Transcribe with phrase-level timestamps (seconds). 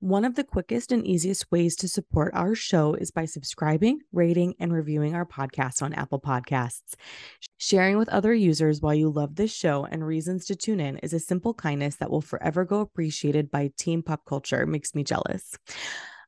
[0.00, 4.54] One of the quickest and easiest ways to support our show is by subscribing, rating,
[4.60, 6.96] and reviewing our podcast on Apple Podcasts.
[7.56, 11.14] Sharing with other users why you love this show and reasons to tune in is
[11.14, 14.66] a simple kindness that will forever go appreciated by Team Pop Culture.
[14.66, 15.56] Makes me jealous.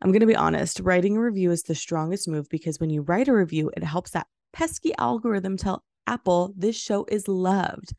[0.00, 3.02] I'm going to be honest, writing a review is the strongest move because when you
[3.02, 7.92] write a review, it helps that pesky algorithm tell Apple this show is loved.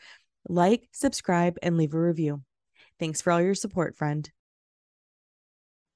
[0.48, 2.42] Like, subscribe, and leave a review.
[3.00, 4.32] Thanks for all your support, friend.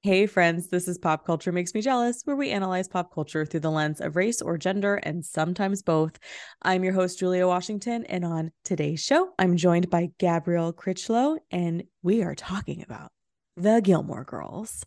[0.04, 3.60] Hey, friends, this is Pop Culture Makes Me Jealous, where we analyze pop culture through
[3.60, 6.18] the lens of race or gender and sometimes both.
[6.60, 11.84] I'm your host, Julia Washington, and on today's show, I'm joined by Gabrielle Critchlow, and
[12.02, 13.12] we are talking about
[13.56, 14.84] the Gilmore Girls.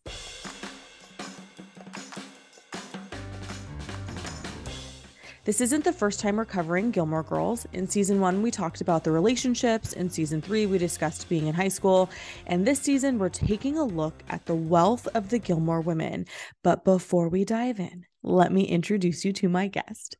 [5.47, 7.65] This isn't the first time we're covering Gilmore Girls.
[7.71, 9.93] In season one, we talked about the relationships.
[9.93, 12.09] In season three, we discussed being in high school.
[12.47, 16.25] And this season, we're taking a look at the wealth of the Gilmore women.
[16.65, 20.17] But before we dive in, let me introduce you to my guest.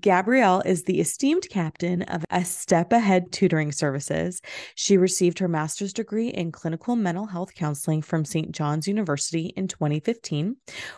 [0.00, 4.40] Gabrielle is the esteemed captain of A Step Ahead Tutoring Services.
[4.74, 8.52] She received her master's degree in clinical mental health counseling from St.
[8.52, 10.56] John's University in 2015.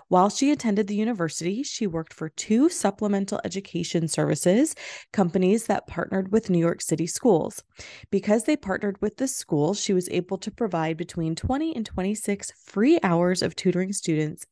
[0.09, 4.77] While she attended the university, she worked for two supplemental education services
[5.13, 7.65] companies that partnered with New York City schools.
[8.11, 12.53] Because they partnered with the schools, she was able to provide between 20 and 26
[12.53, 14.47] free hours of tutoring students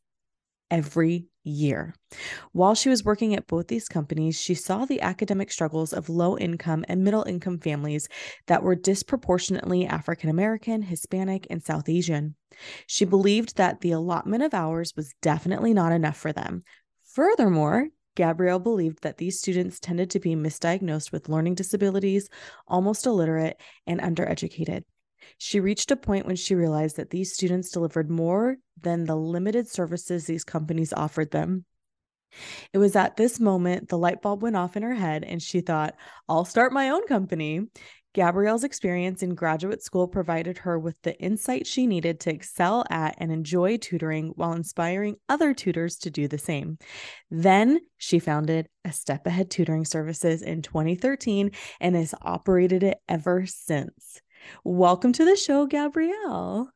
[0.73, 1.95] every year.
[2.53, 6.39] While she was working at both these companies, she saw the academic struggles of low
[6.39, 8.09] income and middle income families
[8.47, 12.35] that were disproportionately African American, Hispanic, and South Asian.
[12.87, 16.63] She believed that the allotment of hours was definitely not enough for them.
[17.05, 22.29] Furthermore, Gabrielle believed that these students tended to be misdiagnosed with learning disabilities,
[22.69, 24.85] almost illiterate, and undereducated.
[25.39, 29.69] She reached a point when she realized that these students delivered more than the limited
[29.69, 31.65] services these companies offered them.
[32.73, 35.61] It was at this moment the light bulb went off in her head and she
[35.61, 35.95] thought,
[36.29, 37.69] I'll start my own company.
[38.15, 43.15] Gabrielle's experience in graduate school provided her with the insight she needed to excel at
[43.17, 46.77] and enjoy tutoring while inspiring other tutors to do the same.
[47.31, 53.47] Then she founded a Step Ahead Tutoring Services in 2013 and has operated it ever
[53.47, 54.21] since.
[54.65, 56.71] Welcome to the show, Gabrielle.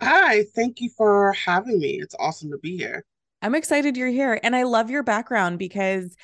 [0.00, 2.00] Hi, thank you for having me.
[2.00, 3.04] It's awesome to be here.
[3.42, 4.38] I'm excited you're here.
[4.42, 6.14] And I love your background because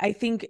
[0.00, 0.46] I think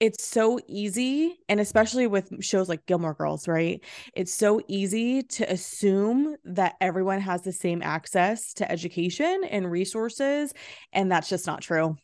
[0.00, 3.84] it's so easy, and especially with shows like Gilmore Girls, right?
[4.14, 10.54] It's so easy to assume that everyone has the same access to education and resources.
[10.94, 11.96] And that's just not true.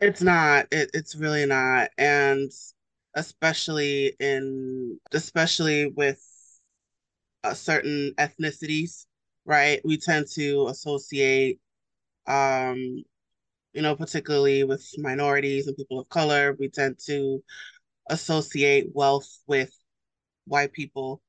[0.00, 0.66] It's not.
[0.72, 1.90] It, it's really not.
[1.98, 2.50] And
[3.16, 6.22] especially in especially with
[7.44, 9.06] uh, certain ethnicities,
[9.44, 9.80] right?
[9.84, 11.60] We tend to associate,
[12.26, 13.04] um,
[13.74, 17.42] you know, particularly with minorities and people of color, we tend to
[18.10, 19.72] associate wealth with
[20.46, 21.22] white people,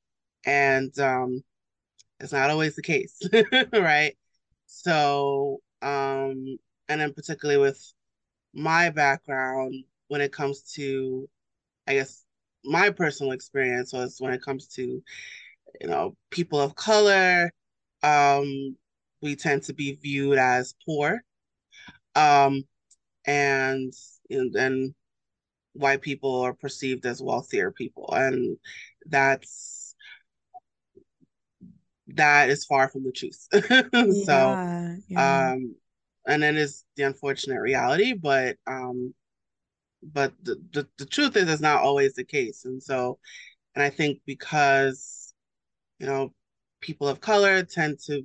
[0.45, 1.43] and um,
[2.19, 3.19] it's not always the case,
[3.73, 4.15] right?
[4.67, 6.57] So, um,
[6.89, 7.81] and then particularly with
[8.53, 11.29] my background when it comes to
[11.87, 12.23] I guess
[12.63, 15.01] my personal experience was when it comes to,
[15.81, 17.51] you know, people of color,
[18.03, 18.75] um,
[19.21, 21.21] we tend to be viewed as poor.
[22.15, 22.63] Um,
[23.25, 23.93] and
[24.29, 24.95] then
[25.73, 28.09] white people are perceived as wealthier people.
[28.11, 28.57] And
[29.05, 29.95] that's
[32.09, 33.47] that is far from the truth.
[34.25, 34.57] so
[35.09, 35.51] yeah.
[35.51, 35.75] um
[36.25, 39.13] and then is the unfortunate reality, but um
[40.03, 42.65] but the, the, the truth is it's not always the case.
[42.65, 43.19] And so
[43.77, 45.33] and i think because
[45.99, 46.33] you know
[46.81, 48.23] people of color tend to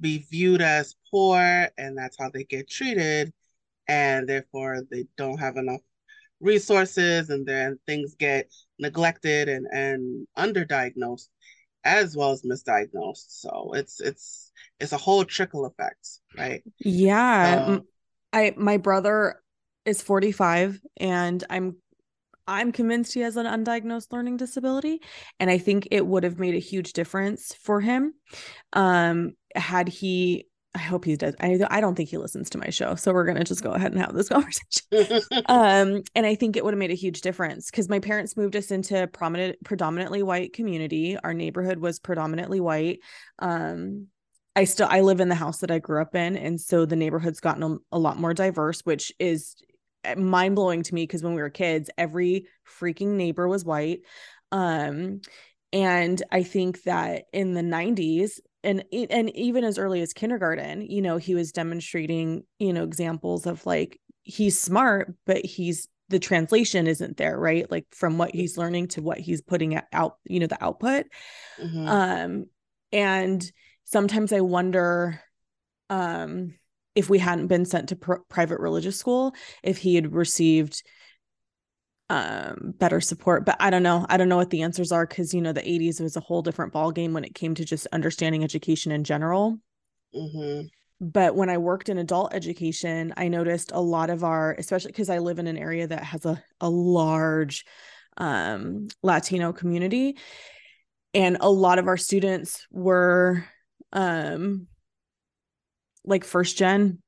[0.00, 3.32] be viewed as poor and that's how they get treated
[3.88, 5.80] and therefore they don't have enough
[6.40, 8.48] resources and then things get
[8.78, 11.28] neglected and and underdiagnosed
[11.84, 13.40] as well as misdiagnosed.
[13.40, 16.06] So it's it's it's a whole trickle effect
[16.36, 16.62] right?
[16.78, 17.64] Yeah.
[17.66, 17.82] Um,
[18.32, 19.42] i my brother
[19.88, 21.76] is 45 and I'm
[22.46, 25.00] I'm convinced he has an undiagnosed learning disability
[25.40, 28.14] and I think it would have made a huge difference for him
[28.72, 31.34] um had he I hope he does.
[31.40, 33.92] I I don't think he listens to my show, so we're gonna just go ahead
[33.92, 34.28] and have this
[34.92, 35.22] conversation.
[35.46, 38.54] um, and I think it would have made a huge difference because my parents moved
[38.54, 41.16] us into prominent, predominantly white community.
[41.18, 43.00] Our neighborhood was predominantly white.
[43.40, 44.08] Um,
[44.54, 46.96] I still I live in the house that I grew up in, and so the
[46.96, 49.56] neighborhood's gotten a, a lot more diverse, which is
[50.16, 52.46] mind blowing to me because when we were kids, every
[52.80, 54.00] freaking neighbor was white.
[54.52, 55.20] Um,
[55.72, 61.00] and I think that in the 90s, and and even as early as kindergarten you
[61.00, 66.86] know he was demonstrating you know examples of like he's smart but he's the translation
[66.86, 70.46] isn't there right like from what he's learning to what he's putting out you know
[70.46, 71.06] the output
[71.60, 71.88] mm-hmm.
[71.88, 72.46] um
[72.92, 73.50] and
[73.84, 75.20] sometimes i wonder
[75.90, 76.54] um
[76.98, 80.82] if we hadn't been sent to pr- private religious school if he had received
[82.10, 83.44] um better support.
[83.44, 84.04] But i don't know.
[84.08, 86.42] I don't know what the answers are because you know the 80s was a whole
[86.42, 89.58] different ball game when it came to just understanding education in general.
[90.14, 90.68] Mm-hmm.
[91.00, 95.10] but when i worked in adult education i noticed a lot of our especially because
[95.10, 97.66] i live in an area that has a, a large
[98.16, 100.16] um latino community
[101.12, 103.44] and a lot of our students were
[103.92, 104.66] um
[106.04, 106.98] like first gen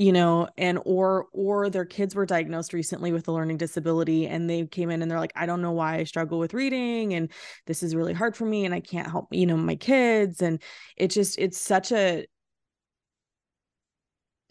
[0.00, 4.48] you know and or or their kids were diagnosed recently with a learning disability and
[4.48, 7.30] they came in and they're like i don't know why i struggle with reading and
[7.66, 10.40] this is really hard for me and i can't help you know my kids.
[10.40, 10.62] And
[10.96, 12.24] it just it's such a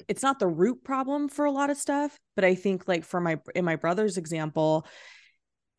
[0.08, 3.20] it's not the root problem for a lot of stuff but i think like for
[3.20, 4.86] my in my brother's example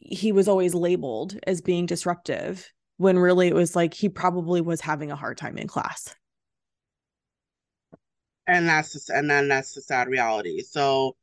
[0.01, 4.81] he was always labeled as being disruptive when really it was like he probably was
[4.81, 6.15] having a hard time in class
[8.51, 10.63] and that's just, and then that's the sad reality.
[10.63, 11.17] So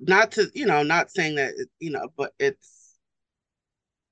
[0.00, 2.96] not to you know not saying that you know but it's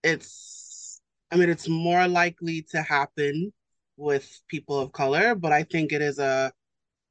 [0.02, 1.00] it's
[1.30, 3.52] i mean it's more likely to happen
[3.96, 6.52] with people of color but i think it is a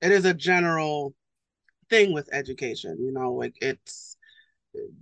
[0.02, 1.14] it is a general
[1.90, 4.18] thing with education you know like it's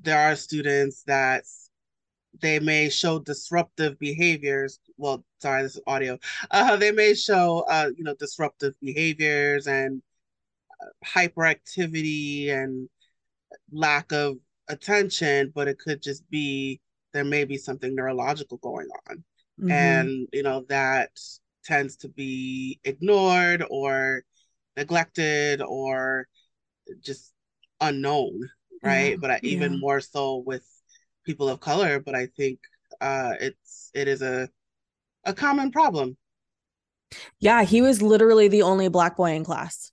[0.02, 1.44] there are students that
[2.42, 6.18] they may show disruptive behaviors well sorry this is audio.
[6.52, 10.02] Uh, they may show uh, you know disruptive behaviors and
[11.06, 12.90] hyperactivity and
[13.72, 14.38] lack of
[14.70, 16.82] attention, but it could just be
[17.14, 19.24] there may be something neurological going on.
[19.60, 19.72] Mm-hmm.
[19.72, 21.12] And, you know, that
[21.66, 24.24] tends to be ignored or
[24.76, 26.28] neglected or
[27.02, 27.34] just
[27.82, 28.50] unknown,
[28.84, 29.12] right?
[29.12, 29.18] Yeah.
[29.20, 29.80] But I, even yeah.
[29.80, 30.66] more so with
[31.26, 32.60] people of color, but I think
[33.02, 34.50] uh, it's it is a
[35.26, 36.18] a common problem.
[37.40, 39.92] Yeah, he was literally the only black boy in class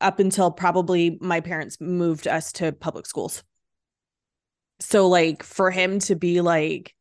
[0.00, 3.42] up until probably my parents moved us to public schools.
[4.80, 6.94] So like for him to be like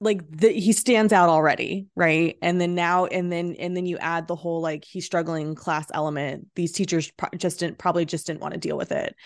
[0.00, 2.36] like the, he stands out already, right?
[2.40, 5.86] And then now and then and then you add the whole like he's struggling class
[5.92, 6.46] element.
[6.54, 9.16] These teachers pro- just didn't probably just didn't want to deal with it.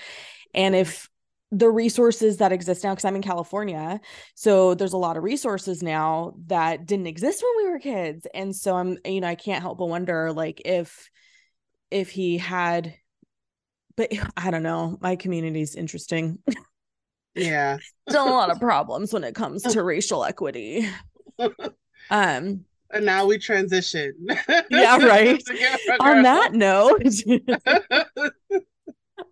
[0.54, 1.08] And if
[1.52, 4.00] the resources that exist now because I'm in California.
[4.34, 8.26] So there's a lot of resources now that didn't exist when we were kids.
[8.32, 11.10] And so I'm, you know, I can't help but wonder like if
[11.92, 12.94] if he had
[13.96, 14.98] but I don't know.
[15.00, 16.38] My community is interesting.
[17.34, 17.78] Yeah.
[18.08, 20.88] Still a lot of problems when it comes to racial equity.
[22.10, 24.12] Um and now we transition.
[24.70, 25.40] Yeah, right.
[26.00, 27.00] On that note.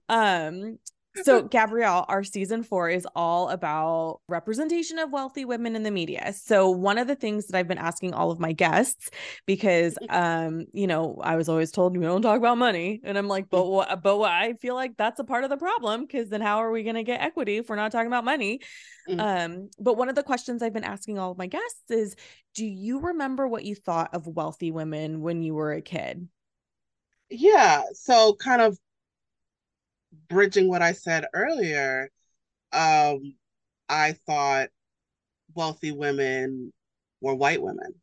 [0.09, 0.79] um
[1.23, 6.33] so, Gabrielle, our season four is all about representation of wealthy women in the media.
[6.33, 9.11] So, one of the things that I've been asking all of my guests,
[9.45, 13.27] because, um, you know, I was always told we don't talk about money, and I'm
[13.27, 14.03] like, but what?
[14.03, 14.31] But what?
[14.31, 16.95] I feel like that's a part of the problem because then how are we going
[16.95, 18.61] to get equity if we're not talking about money?
[19.09, 19.21] Mm-hmm.
[19.21, 22.15] Um, but one of the questions I've been asking all of my guests is,
[22.55, 26.29] do you remember what you thought of wealthy women when you were a kid?
[27.31, 27.83] Yeah.
[27.95, 28.79] So, kind of
[30.29, 32.11] bridging what I said earlier,
[32.73, 33.35] um,
[33.89, 34.69] I thought
[35.55, 36.73] wealthy women
[37.21, 37.95] were white women,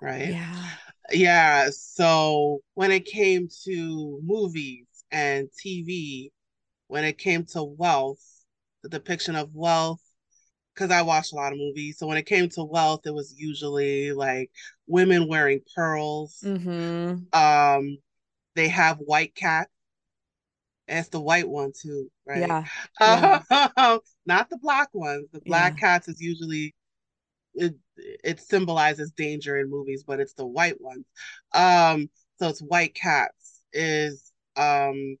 [0.00, 0.28] right?
[0.28, 0.68] Yeah.
[1.12, 1.68] Yeah.
[1.70, 6.30] So when it came to movies and TV,
[6.88, 8.22] when it came to wealth,
[8.82, 10.00] the depiction of wealth,
[10.74, 11.98] because I watched a lot of movies.
[11.98, 14.50] So when it came to wealth, it was usually like
[14.86, 16.42] women wearing pearls.
[16.44, 17.38] Mm-hmm.
[17.38, 17.98] Um,
[18.54, 19.70] they have white cats
[20.88, 22.40] it's the white one too, right?
[22.40, 22.64] Yeah.
[23.00, 23.98] yeah.
[24.24, 25.28] not the black ones.
[25.32, 25.80] The black yeah.
[25.80, 26.74] cats is usually
[27.54, 31.04] it, it symbolizes danger in movies, but it's the white ones.
[31.54, 35.16] Um, so it's white cats is um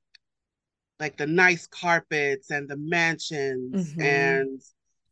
[0.98, 4.00] like the nice carpets and the mansions mm-hmm.
[4.00, 4.60] and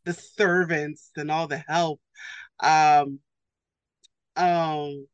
[0.03, 1.99] the servants and all the help.
[2.61, 3.19] Um
[4.35, 5.07] um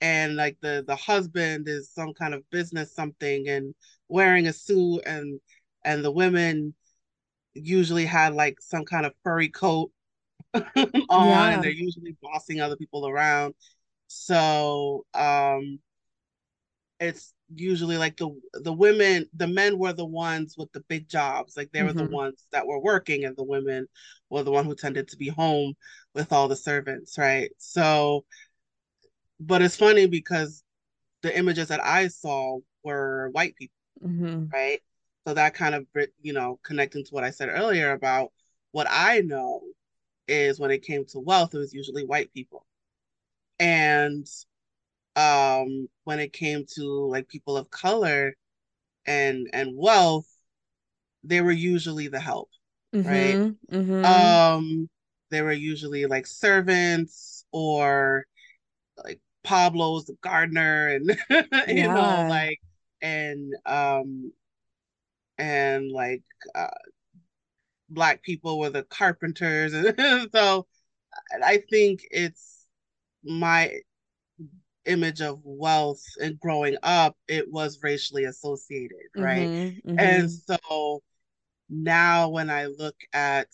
[0.00, 3.74] and like the the husband is some kind of business something and
[4.12, 5.40] wearing a suit and
[5.84, 6.74] and the women
[7.54, 9.90] usually had like some kind of furry coat
[10.54, 11.50] on yeah.
[11.50, 13.54] and they're usually bossing other people around
[14.08, 15.78] so um
[17.00, 21.56] it's usually like the the women the men were the ones with the big jobs
[21.56, 21.88] like they mm-hmm.
[21.88, 22.14] were the mm-hmm.
[22.14, 23.86] ones that were working and the women
[24.30, 25.74] were the one who tended to be home
[26.14, 28.24] with all the servants right so
[29.40, 30.62] but it's funny because
[31.22, 34.44] the images that I saw were white people, Mm-hmm.
[34.52, 34.80] right?
[35.26, 35.86] So that kind of,
[36.20, 38.32] you know, connecting to what I said earlier about
[38.72, 39.62] what I know
[40.26, 42.66] is when it came to wealth, it was usually white people.
[43.58, 44.26] And
[45.14, 48.34] um when it came to like people of color
[49.06, 50.26] and and wealth,
[51.24, 52.50] they were usually the help,
[52.94, 53.36] right?
[53.36, 53.76] Mm-hmm.
[53.76, 54.04] Mm-hmm.
[54.04, 54.88] Um
[55.30, 58.26] they were usually like servants or
[59.04, 61.18] like Pablo's the gardener and
[61.68, 62.60] you know like
[63.02, 64.32] and um
[65.38, 66.22] and like
[66.54, 66.68] uh,
[67.88, 69.94] black people were the carpenters and
[70.34, 70.66] so
[71.44, 72.66] I think it's
[73.24, 73.72] my
[74.84, 79.90] image of wealth and growing up it was racially associated right Mm-hmm.
[79.96, 80.28] and Mm-hmm.
[80.30, 81.02] so
[81.70, 83.48] now when I look at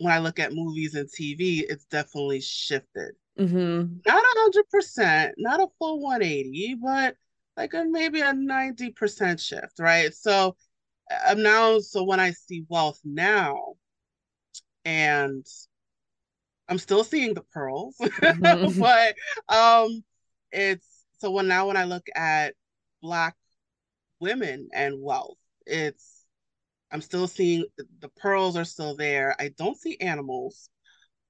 [0.00, 4.00] when I look at movies and TV it's definitely shifted Mm-hmm.
[4.06, 7.16] not a hundred percent, not a full 180, but
[7.58, 10.14] like a maybe a 90% shift, right?
[10.14, 10.56] So
[11.26, 13.74] I'm now, so when I see wealth now,
[14.84, 15.44] and
[16.68, 18.80] I'm still seeing the pearls, Mm-hmm.
[18.80, 19.14] but
[19.48, 20.04] um
[20.52, 20.86] it's
[21.18, 22.54] so when now when I look at
[23.02, 23.34] black
[24.20, 26.24] women and wealth, it's
[26.92, 27.64] I'm still seeing
[28.00, 29.34] the pearls are still there.
[29.40, 30.70] I don't see animals.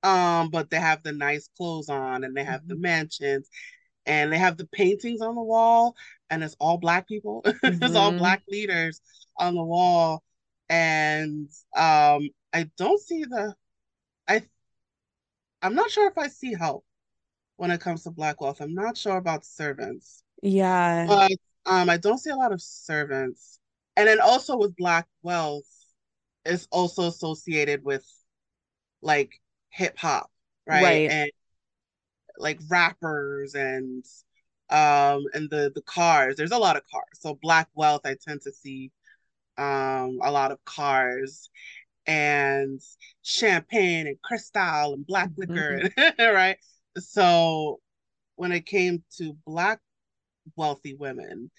[0.04, 3.48] Um, but they have the nice clothes on and they have the mansions
[4.08, 5.96] and they have the paintings on the wall
[6.30, 8.18] and it's all black people it's all Mm-hmm.
[8.18, 9.02] black leaders
[9.38, 10.24] on the wall
[10.70, 13.54] and um i don't see the
[14.28, 14.42] i
[15.62, 16.84] i'm not sure if i see help
[17.56, 21.06] when it comes to black wealth i'm not sure about servants Yeah.
[21.06, 21.32] but
[21.66, 23.60] um i don't see a lot of servants
[23.96, 25.66] and then also with black wealth
[26.46, 28.06] it's also associated with
[29.02, 29.32] like
[29.70, 30.30] hip hop
[30.66, 31.06] right Right.
[31.06, 31.30] and
[32.38, 34.04] like rappers and
[34.70, 36.36] um and the the cars.
[36.36, 37.06] There's a lot of cars.
[37.20, 38.90] So black wealth i tend to see
[39.58, 41.50] um a lot of cars
[42.06, 42.80] and
[43.22, 45.38] champagne and crystal and black Mm-hmm.
[45.38, 45.90] liquor
[46.20, 46.58] right?
[46.98, 47.80] So
[48.36, 49.80] when it came to black
[50.56, 51.50] wealthy women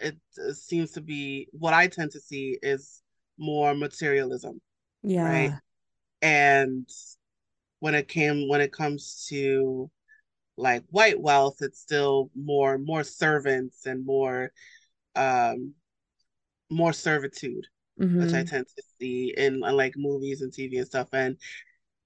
[0.00, 3.02] it, it seems to be what i tend to see is
[3.38, 4.60] more materialism
[5.02, 5.22] Yeah.
[5.22, 5.54] Right
[6.22, 6.88] and
[7.80, 9.90] when it came when it comes to
[10.60, 14.52] like white wealth, it's still more more servants and more
[15.16, 15.74] um
[16.70, 17.66] more servitude,
[18.16, 18.44] which I Mm-hmm.
[18.44, 21.08] tend to see in, in like movies and TV and stuff.
[21.12, 21.36] And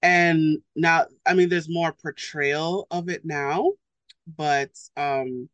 [0.03, 3.73] and now I mean there's more portrayal of it now,
[4.37, 5.49] but um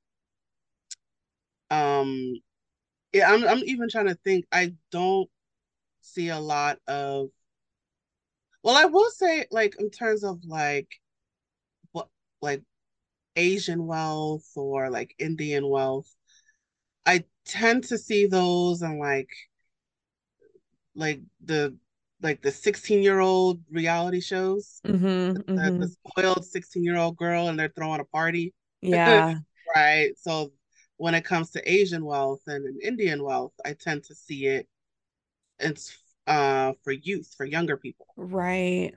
[1.70, 2.34] um
[3.12, 4.46] yeah, I'm I'm even trying to think.
[4.52, 5.30] I don't
[6.02, 7.30] see a lot of
[8.62, 10.88] well, I will say like in terms of like
[11.92, 12.08] what
[12.42, 12.62] like
[13.40, 16.08] Asian wealth or like Indian wealth.
[17.06, 19.30] I tend to see those and like
[20.94, 21.76] like the
[22.22, 25.36] like the 16 year old reality shows Mm-hmm.
[25.36, 25.84] the, the Mm-hmm.
[25.86, 29.38] spoiled 16 year old girl and they're throwing a party Yeah.
[29.76, 30.52] right so
[30.96, 34.66] when it comes to asian wealth and, and indian wealth i tend to see it
[35.58, 38.94] it's uh for youth for younger people Right.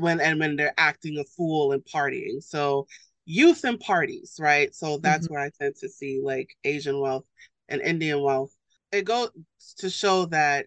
[0.00, 2.86] when and when they're acting a fool and partying so
[3.26, 5.02] youth and parties right so Mm-hmm.
[5.02, 7.24] that's where i tend to see like asian wealth
[7.68, 8.54] and indian wealth
[8.92, 9.30] it goes
[9.78, 10.66] to show that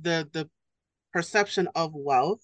[0.00, 0.48] the the
[1.12, 2.40] perception of wealth,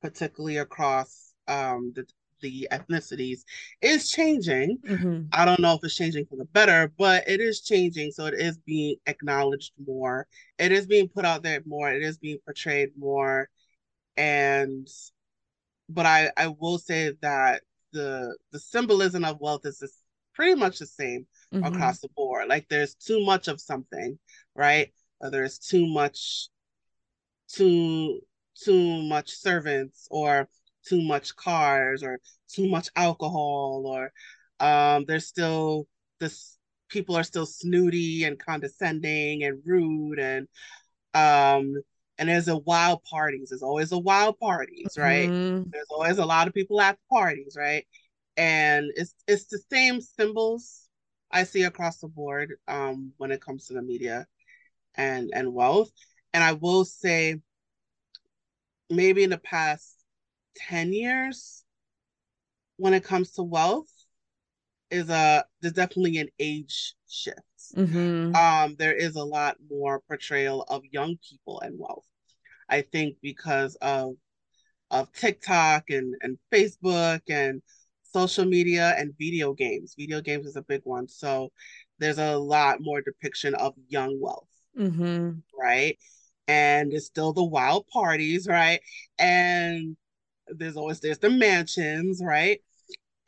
[0.00, 2.06] particularly across um, the
[2.40, 3.40] the ethnicities,
[3.82, 4.78] is changing.
[4.86, 5.22] Mm-hmm.
[5.32, 8.12] I don't know if it's changing for the better, but it is changing.
[8.12, 10.26] So it is being acknowledged more.
[10.58, 11.90] It is being put out there more.
[11.92, 13.48] It is being portrayed more.
[14.16, 14.88] And
[15.88, 17.62] but I I will say that
[17.96, 19.94] the the symbolism of wealth is just
[20.34, 21.66] pretty much the same Mm-hmm.
[21.66, 22.48] across the board.
[22.48, 24.18] Like there's too much of something,
[24.54, 24.92] right?
[25.20, 26.48] Or there's too much
[27.48, 28.20] too
[28.64, 30.48] too much servants or
[30.86, 34.12] too much cars or too much alcohol or
[34.60, 35.86] um there's still
[36.20, 40.48] this people are still snooty and condescending and rude and
[41.14, 41.74] um
[42.18, 43.50] and there's a wild parties.
[43.50, 45.28] There's always a wild parties right?
[45.30, 45.70] Mm-hmm.
[45.70, 47.86] there's always a lot of people at the parties right?
[48.36, 50.82] And it's it's the same symbols
[51.32, 54.26] i see across the board um when it comes to the media
[54.94, 55.90] and and wealth.
[56.32, 57.40] And i will say
[58.90, 59.96] maybe in the past
[60.56, 61.64] 10 years
[62.76, 63.90] when it comes to wealth
[64.90, 67.40] is a there's definitely an age shift
[67.74, 68.34] Mm-hmm.
[68.36, 72.06] um there is a lot more portrayal of young people and wealth
[72.68, 74.14] i think because of
[74.90, 77.62] of tiktok and and facebook and
[78.16, 79.94] social media and video games.
[79.98, 81.06] Video games is a big one.
[81.06, 81.52] So
[81.98, 85.40] there's a lot more depiction of young wealth, Mm-hmm.
[85.58, 85.98] right?
[86.48, 88.80] And it's still the wild parties, right?
[89.18, 89.96] And
[90.48, 92.60] there's always there's the mansions, right?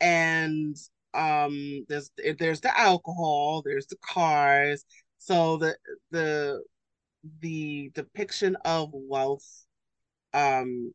[0.01, 0.75] And
[1.13, 4.85] um there's there's the alcohol, there's the cars.
[5.17, 5.77] So the
[6.11, 6.63] the
[7.41, 9.65] the depiction of wealth
[10.33, 10.93] um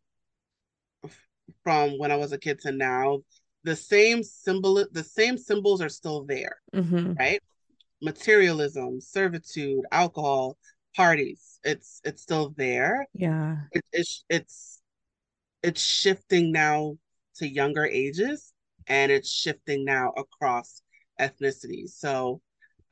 [1.63, 3.21] from when I was a kid to now,
[3.65, 7.15] the same symbol the same symbols are still there, Mm-hmm.
[7.15, 7.43] right?
[8.03, 10.57] Materialism, servitude, alcohol,
[10.97, 11.59] parties.
[11.65, 13.07] It's it's still there.
[13.15, 13.57] Yeah.
[13.73, 14.81] It, it's it's
[15.63, 16.97] it's shifting now
[17.37, 18.54] to younger ages
[18.87, 20.83] and it's shifting now across
[21.21, 21.91] ethnicities.
[21.91, 22.41] So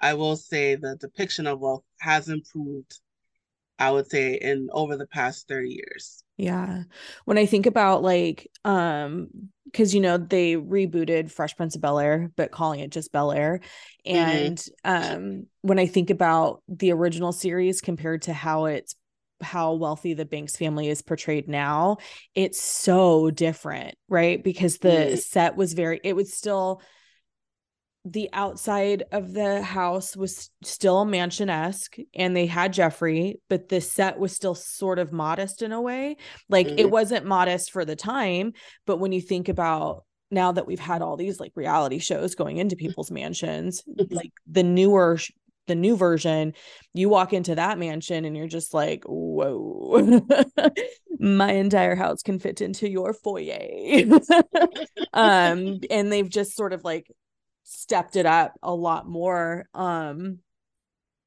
[0.00, 2.99] I will say the depiction of wealth has improved,
[3.78, 6.25] I would say, in over the past 30 years.
[6.37, 6.82] Yeah.
[7.25, 9.28] When I think about like, um,
[9.64, 13.32] because you know they rebooted Fresh Prince of Bel Air, but calling it just Bel
[13.32, 13.61] Air.
[14.04, 18.96] And um, when I think about the original series compared to how it's
[19.42, 21.99] how wealthy the Banks family is portrayed now,
[22.34, 24.42] it's so different, right?
[24.42, 25.18] Because the Mhm.
[25.18, 26.82] set was very, it was still
[28.04, 33.80] the outside of the house was still mansion esque and they had Geoffrey, but the
[33.80, 36.16] set was still sort of modest in a way.
[36.49, 36.90] Like it Mhm.
[36.90, 38.54] wasn't modest for the time,
[38.87, 42.56] but when you think about now that we've had all these like reality shows going
[42.56, 45.18] into people's mansions, like the newer,
[45.66, 46.54] the new version,
[46.92, 50.25] you walk into that mansion and you're just like, whoa,
[51.19, 54.19] my entire house can fit into your foyer.
[55.12, 57.07] um, and they've just sort of like
[57.64, 60.38] stepped it up a lot more um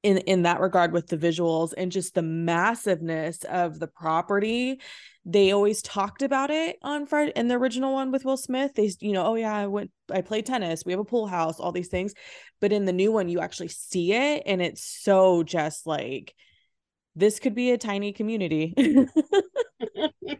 [0.05, 4.79] in in that regard with the visuals and just the massiveness of the property
[5.25, 8.91] they always talked about it on Friday in the original one with Will Smith they
[8.99, 11.71] you know oh yeah I went I played tennis we have a pool house all
[11.71, 12.13] these things
[12.61, 16.35] but in the new one you actually see it and it's so just like
[17.15, 18.75] this could be a tiny community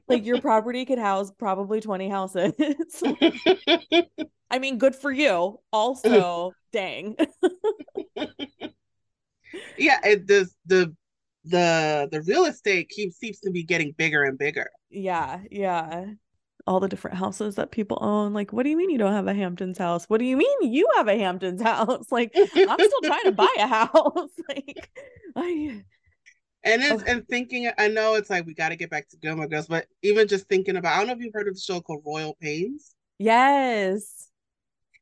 [0.08, 2.54] like your property could house probably 20 houses
[4.51, 5.60] I mean, good for you.
[5.73, 7.15] Also, dang.
[9.77, 10.95] Yeah, it the the
[11.45, 14.69] the the real estate keeps seems to be getting bigger and bigger.
[14.89, 16.05] yeah, yeah.
[16.67, 18.34] All the different houses that people own.
[18.34, 20.05] Like, what do you mean you don't have a Hamptons house?
[20.08, 22.12] What do you mean you have a Hamptons house?
[22.12, 22.36] Like,
[22.67, 24.31] I'm still trying to buy a house.
[24.49, 24.91] like,
[25.36, 25.84] I
[26.63, 27.05] And it's Oh.
[27.08, 29.88] and thinking, I know it's like we got to get back to Gilmore Girls, but
[30.03, 32.36] even just thinking about, I don't know if you've heard of the show called Royal
[32.41, 32.95] Pains.
[33.19, 34.29] yes.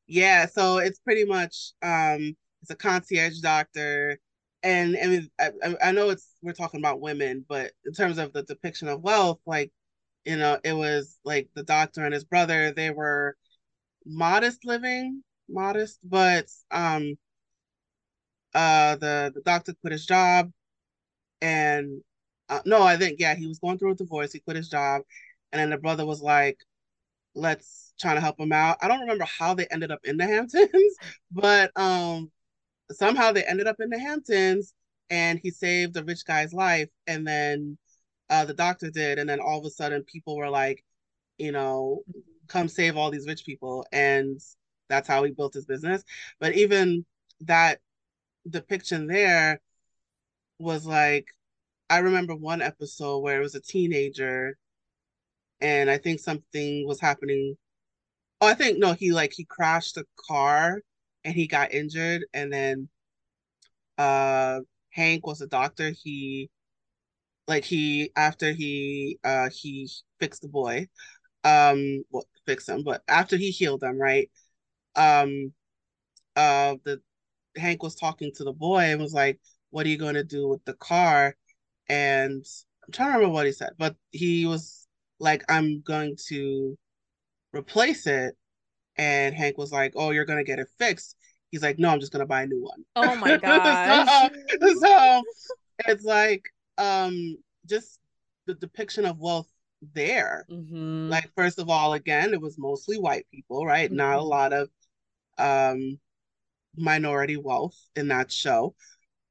[0.07, 4.19] Yeah, so it's pretty much um it's a concierge doctor,
[4.63, 8.33] and I mean I, I- know it's we're talking about women, but in terms of
[8.33, 9.71] the depiction of wealth, like
[10.25, 13.37] you know, it was like the doctor and his brother, they were
[14.05, 17.17] modest living, modest, but um
[18.53, 20.51] uh the the doctor quit his job
[21.41, 22.01] and
[22.49, 25.03] uh, no, I think yeah, he was going through a divorce, he quit his job,
[25.51, 26.59] and then the brother was like
[27.35, 28.77] let's try to help him out.
[28.81, 30.97] I don't remember how they ended up in the Hamptons,
[31.31, 32.31] but um
[32.91, 34.73] somehow they ended up in the Hamptons
[35.09, 36.89] and he saved a rich guy's life.
[37.07, 37.77] And then
[38.29, 39.19] uh the doctor did.
[39.19, 40.83] And then all of a sudden people were like,
[41.37, 42.03] you know,
[42.47, 43.85] come save all these rich people.
[43.91, 44.39] And
[44.89, 46.03] that's how he built his business.
[46.39, 47.05] But even
[47.41, 47.79] that
[48.49, 49.61] depiction there
[50.59, 51.27] was like
[51.89, 54.57] I remember one episode where it was a teenager
[55.61, 57.55] and I think something was happening.
[58.41, 60.81] Oh, I think no, he like he crashed a car
[61.25, 62.89] and he got injured and then
[63.97, 64.59] uh
[64.91, 65.91] Hank was a doctor.
[66.03, 66.49] He
[67.47, 70.87] like he after he uh he fixed the boy.
[71.43, 74.29] Um well him, but after he healed him, right?
[74.95, 75.53] Um
[76.35, 77.01] uh the
[77.57, 79.39] Hank was talking to the boy and was like,
[79.71, 81.35] What are you gonna do with the car?
[81.89, 82.45] And
[82.85, 84.87] I'm trying to remember what he said, but he was
[85.19, 86.77] like, I'm going to
[87.53, 88.35] replace it
[88.97, 91.15] And Hank was like, "Oh, you're gonna get it fixed."
[91.51, 94.29] He's like, "No, I'm just gonna buy a new one." Oh my gosh.
[94.59, 95.23] so, so
[95.87, 96.45] it's like
[96.77, 97.99] um just
[98.45, 99.49] the depiction of wealth
[99.93, 100.47] there.
[100.49, 101.09] Mhm.
[101.09, 103.91] Like first of all, again, it was mostly white people, right?
[103.91, 104.29] Not a Mhm.
[104.29, 104.69] lot of
[105.37, 105.99] um
[106.75, 108.75] minority wealth in that show.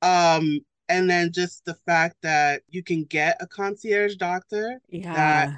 [0.03, 5.12] Um and then just the fact that you can get a concierge doctor yeah.
[5.12, 5.53] that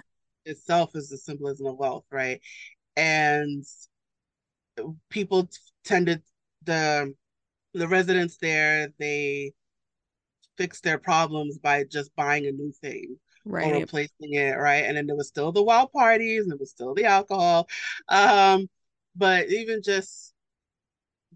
[0.47, 2.41] itself is the symbolism of wealth, right?
[2.97, 3.65] And
[5.11, 5.49] people
[5.85, 6.23] tended
[6.65, 7.13] the
[7.75, 9.53] the residents there they
[10.57, 15.07] fix their problems by just buying a new thing or replacing it right and then
[15.07, 17.69] there was still the wild parties and there was still the alcohol
[18.09, 18.69] um
[19.17, 20.35] but even just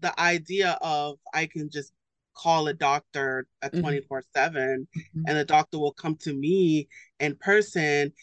[0.01, 1.91] the idea of I can just
[2.33, 4.39] call a doctor at 24 mm-hmm.
[4.39, 5.21] 7 mm-hmm.
[5.27, 6.87] and the doctor will come to me
[7.19, 8.13] in person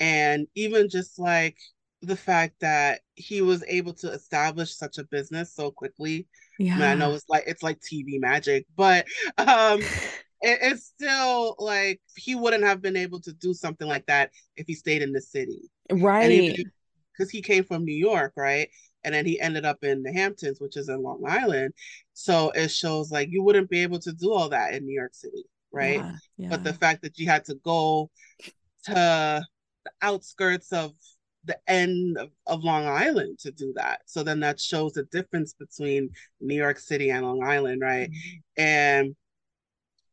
[0.00, 1.56] and even just like
[2.02, 6.26] the fact that he was able to establish such a business so quickly
[6.58, 9.06] yeah I, I know it's like it's like tv magic but
[9.38, 9.80] um
[10.42, 14.66] it, it's still like he wouldn't have been able to do something like that if
[14.66, 16.56] he stayed in the city right
[17.12, 18.68] because he came from new york right
[19.04, 21.72] and then he ended up in the Hamptons, which is in Long Island.
[22.12, 25.14] So it shows like you wouldn't be able to do all that in New York
[25.14, 26.04] City, right?
[26.04, 26.48] Yeah, yeah.
[26.50, 28.10] But the fact that you had to go
[28.84, 28.94] to
[29.84, 30.92] the outskirts of
[31.46, 34.00] the end of, of Long Island to do that.
[34.06, 38.10] So then that shows the difference between New York City and Long Island, right?
[38.10, 38.62] Mm-hmm.
[38.62, 39.16] And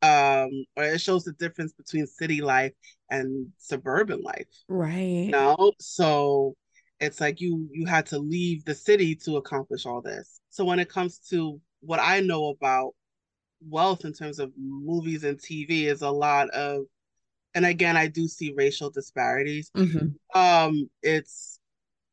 [0.01, 2.73] um or it shows the difference between city life
[3.09, 4.47] and suburban life.
[4.67, 5.25] Right.
[5.25, 5.73] You know?
[5.79, 6.55] So
[7.03, 10.79] it's like you you had to leave the city to accomplish all this so when
[10.79, 12.93] it comes to what i know about
[13.69, 16.83] wealth in terms of movies and tv is a lot of
[17.55, 20.07] and again i do see racial disparities mm-hmm.
[20.39, 21.59] um it's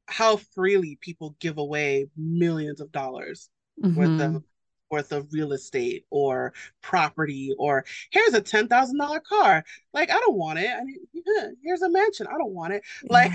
[0.06, 3.48] how freely people give away millions of dollars
[3.82, 3.98] mm-hmm.
[3.98, 4.42] worth of
[4.90, 9.64] worth of real estate or property or here's a $10,000 car.
[9.94, 10.68] Like, I don't want it.
[10.68, 10.98] I mean,
[11.62, 12.26] here's a mansion.
[12.26, 12.82] I don't want it.
[13.08, 13.32] Like,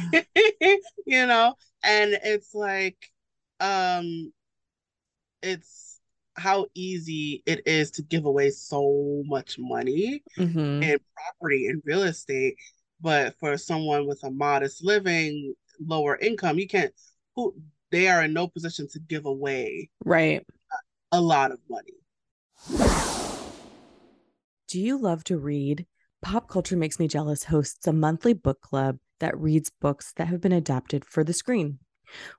[1.05, 2.97] you know, and it's like,
[3.59, 4.31] um,
[5.41, 5.84] it's
[6.37, 10.83] how easy it is to give away so much money mm-hmm.
[10.83, 12.55] and property and real estate.
[13.01, 16.93] But for someone with a modest living, lower income, you can't,
[17.35, 17.55] who
[17.91, 20.45] they are in no position to give away right
[21.11, 21.93] a lot of money.
[24.67, 25.85] Do you love to read?
[26.21, 30.41] Pop Culture Makes Me Jealous hosts a monthly book club that reads books that have
[30.41, 31.79] been adapted for the screen.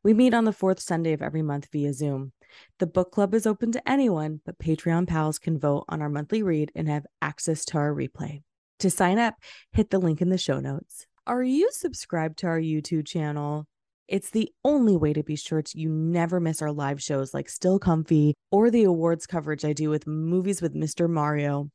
[0.02, 2.32] We meet on the fourth Sunday of every month via Zoom.
[2.78, 6.42] The book club is open to anyone, but Patreon pals can vote on our monthly
[6.42, 8.42] read and have access to our replay.
[8.80, 9.34] To sign up,
[9.72, 11.06] hit the link in the show notes.
[11.26, 13.66] Are you subscribed to our YouTube channel?
[14.08, 17.78] It's the only way to be sure you never miss our live shows like Still
[17.78, 21.10] Comfy or the awards coverage I do with movies with Mr.
[21.10, 21.70] Mario.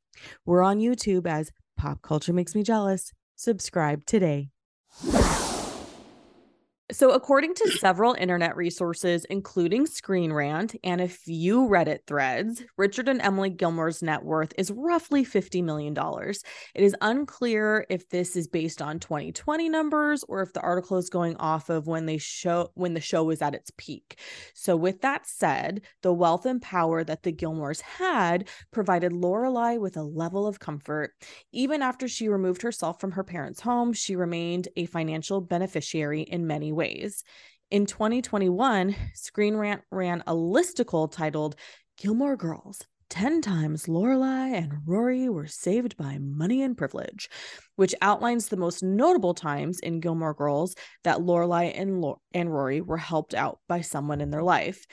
[0.45, 3.11] We're on YouTube as Pop Culture Makes Me Jealous.
[3.35, 4.49] Subscribe today.
[6.93, 13.07] So, according to several internet resources, including Screen Rant and a few Reddit threads, Richard
[13.07, 15.95] and Emily Gilmore's net worth is roughly $50 million.
[16.75, 21.09] It is unclear if this is based on 2020 numbers or if the article is
[21.09, 24.19] going off of when they show when the show was at its peak.
[24.53, 29.95] So, with that said, the wealth and power that the Gilmores had provided Lorelai with
[29.95, 31.13] a level of comfort.
[31.53, 36.45] Even after she removed herself from her parents' home, she remained a financial beneficiary in
[36.45, 37.23] many ways ways.
[37.69, 41.55] In 2021, Screen Rant ran a listicle titled
[41.95, 47.29] Gilmore Girls 10 times Lorelai and Rory were saved by money and privilege,
[47.75, 52.81] which outlines the most notable times in Gilmore Girls that Lorelai and, Lo- and Rory
[52.81, 54.83] were helped out by someone in their life.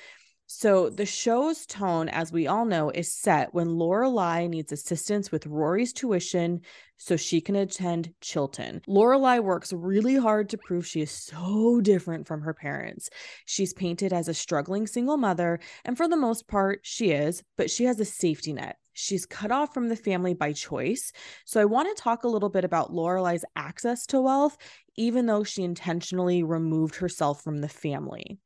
[0.50, 5.46] So the show's tone, as we all know, is set when Lorelai needs assistance with
[5.46, 6.62] Rory's tuition
[6.96, 8.80] so she can attend Chilton.
[8.88, 13.10] Lorelai works really hard to prove she is so different from her parents.
[13.44, 17.70] She's painted as a struggling single mother, and for the most part, she is, but
[17.70, 18.78] she has a safety net.
[18.94, 21.12] She's cut off from the family by choice.
[21.44, 24.56] So I want to talk a little bit about Lorelai's access to wealth,
[24.96, 28.38] even though she intentionally removed herself from the family.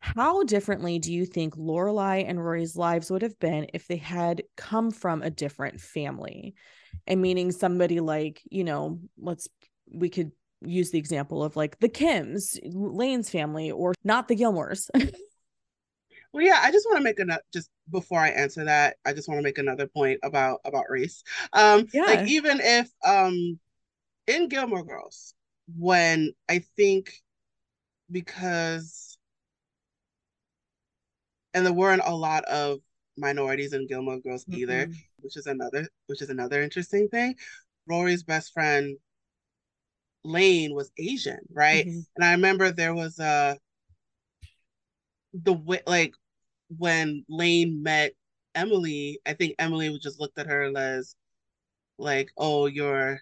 [0.00, 4.42] How differently do you think Lorelai and Rory's lives would have been if they had
[4.56, 6.54] come from a different family?
[7.06, 9.48] And meaning somebody like, you know, let's
[9.92, 10.32] we could
[10.62, 14.88] use the example of like the Kims, Lane's family, or not the Gilmores.
[16.32, 19.28] well, yeah, I just want to make a just before I answer that, I just
[19.28, 21.22] want to make another point about about race.
[21.52, 22.04] Um, yeah.
[22.04, 23.58] like even if um
[24.26, 25.34] in Gilmore Girls,
[25.76, 27.12] when I think
[28.10, 29.15] because
[31.56, 32.80] and there weren't a lot of
[33.16, 34.60] minorities in Gilmore Girls mm-hmm.
[34.60, 34.90] either,
[35.20, 37.34] which is another which is another interesting thing.
[37.88, 38.98] Rory's best friend
[40.22, 41.86] Lane was Asian, right?
[41.86, 42.00] Mm-hmm.
[42.16, 43.58] And I remember there was a
[45.32, 46.12] the way like
[46.76, 48.12] when Lane met
[48.54, 51.16] Emily, I think Emily just looked at her as
[51.98, 53.20] like, "Oh, you're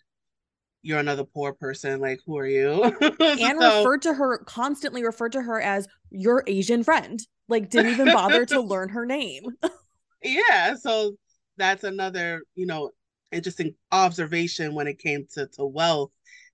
[0.84, 2.00] you're another poor person.
[2.00, 2.84] Like, who are you?"
[3.20, 7.92] and so, referred to her constantly referred to her as your Asian friend like didn't
[7.92, 9.44] even bother to learn her name.
[10.22, 11.16] yeah, so
[11.56, 12.90] that's another, you know,
[13.32, 16.10] interesting observation when it came to to wealth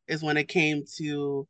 [0.08, 1.46] is when it came to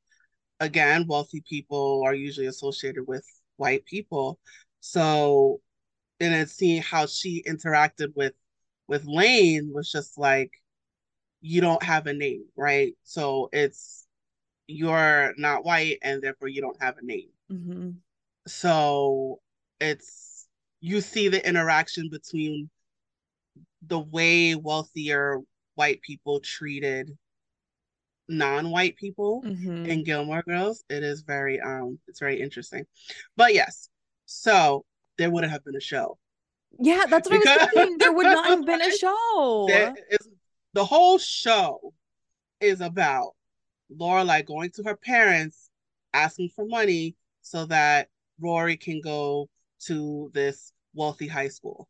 [0.61, 3.25] again, wealthy people are usually associated with
[3.57, 4.39] white people.
[4.81, 5.61] So,
[6.21, 8.35] and then seeing how she interacted with
[8.89, 10.51] with Lane was just like,
[11.41, 12.95] you don't have a name, right?
[13.05, 14.07] So it's
[14.67, 17.29] you're not white and therefore you don't have a name.
[17.51, 17.91] Mm-hmm.
[18.47, 19.41] So
[19.81, 20.47] it's
[20.81, 22.71] you see the interaction between
[23.87, 25.41] the way wealthier
[25.75, 27.17] white people treated
[28.29, 29.87] non-white people Mm-hmm.
[29.87, 30.85] in Gilmore Girls.
[30.89, 32.85] It is very um it's very interesting.
[33.37, 33.89] But yes,
[34.27, 34.85] so
[35.19, 36.19] there wouldn't have been a show.
[36.79, 37.99] Yeah, that's what I was Because- thinking.
[37.99, 39.67] There would not have been a show.
[39.69, 40.29] There is
[40.73, 41.93] the whole show
[42.61, 43.33] is about
[43.93, 45.71] Lorelai going to her parents
[46.13, 48.09] asking for money so that
[48.41, 49.49] Rory can go
[49.87, 51.89] to this wealthy high school.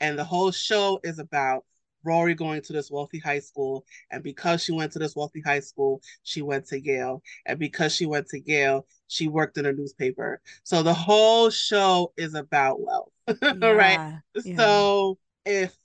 [0.00, 1.64] And the whole show is about
[2.04, 3.84] Rory going to this wealthy high school.
[4.10, 7.22] And because she went to this wealthy high school, she went to Yale.
[7.46, 10.40] And because she went to Yale, she worked in a newspaper.
[10.62, 13.10] So the whole show is about wealth.
[13.26, 13.98] right?
[14.00, 14.56] Yeah, yeah.
[14.56, 15.76] So if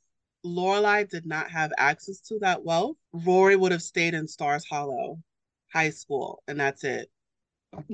[0.46, 5.20] Lorelai did not have access to that wealth, Rory would have stayed in Stars Hollow
[5.74, 7.10] High School, and that's it.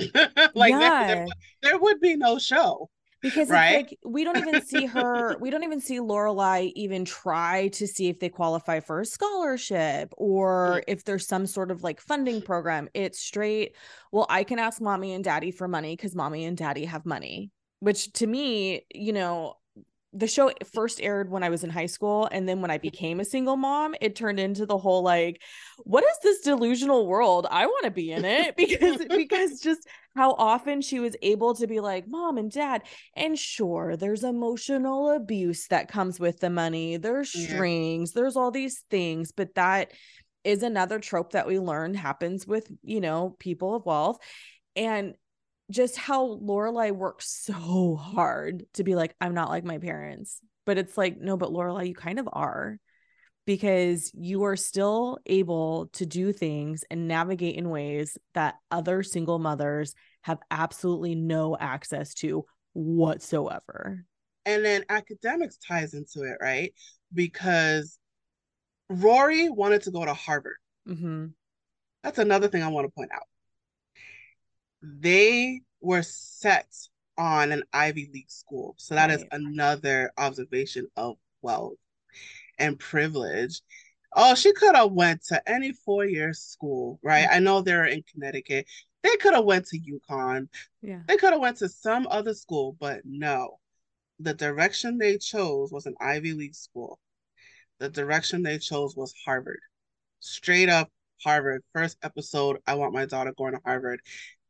[0.56, 1.08] like there, Yeah.
[1.08, 1.28] there,
[1.62, 2.90] there would be no show.
[3.22, 3.74] Because Right?
[3.76, 8.08] like we don't even see her, we don't even see Lorelai even try to see
[8.08, 12.88] if they qualify for a scholarship or if there's some sort of like funding program.
[12.94, 13.76] It's straight,
[14.12, 17.50] well, I can ask mommy and daddy for money because mommy and daddy have money.
[17.80, 19.56] Which to me, you know,
[20.16, 22.30] the show first aired when I was in high school.
[22.32, 25.42] And then when I became a single mom, it turned into the whole like,
[25.84, 27.46] what is this delusional world?
[27.52, 31.68] I want to be in it because because just how often she was able to
[31.68, 32.84] be like, mom and dad.
[33.16, 36.96] And sure, there's emotional abuse that comes with the money.
[36.96, 37.48] There's Yeah.
[37.48, 39.92] strings, there's all these things, but that
[40.46, 44.20] is another trope that we learn happens with, you know, people of wealth.
[44.78, 45.16] And
[45.72, 50.40] just how Lorelai works so hard to be like, I'm not like my parents.
[50.66, 52.80] But it's like, no, but Lorelai, you kind of are
[53.46, 59.38] because you are still able to do things and navigate in ways that other single
[59.38, 64.06] mothers have absolutely no access to whatsoever.
[64.46, 66.74] And then academics ties into it, right?
[67.14, 68.00] Because
[68.90, 70.58] Rory wanted to go to Harvard.
[70.88, 71.28] Mm-hmm.
[72.04, 73.24] That's another thing I want to point out.
[74.86, 76.68] They were set
[77.18, 78.76] on an Ivy League school.
[78.78, 79.30] So that is Right.
[79.32, 81.78] another observation of wealth
[82.58, 83.62] and privilege.
[84.14, 87.28] Oh, she could have went to any four-year school, right?
[87.30, 88.68] I know they're in Connecticut.
[89.04, 90.50] They could have went to UConn.
[90.82, 91.02] Yeah.
[91.08, 93.60] They could have went to some other school, but no.
[94.20, 97.00] The direction they chose was an Ivy League school.
[97.80, 99.60] The direction they chose was Harvard.
[100.22, 100.90] Straight up
[101.24, 101.64] Harvard.
[101.74, 104.00] First episode, I want my daughter going to Harvard.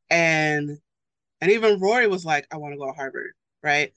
[0.10, 0.78] And
[1.41, 3.94] and even Rory was like, I want to go to Harvard, right?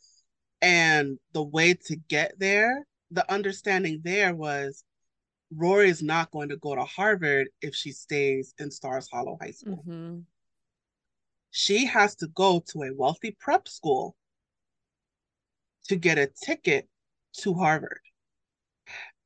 [0.61, 4.85] And the way to get there, the understanding there was
[5.55, 9.53] Rory is not going to go to Harvard if she stays in Stars Hollow High
[9.53, 9.85] School.
[9.87, 10.19] Mm-hmm.
[11.51, 14.15] She has to go to a wealthy prep school
[15.89, 16.89] to get a ticket
[17.39, 18.01] to Harvard.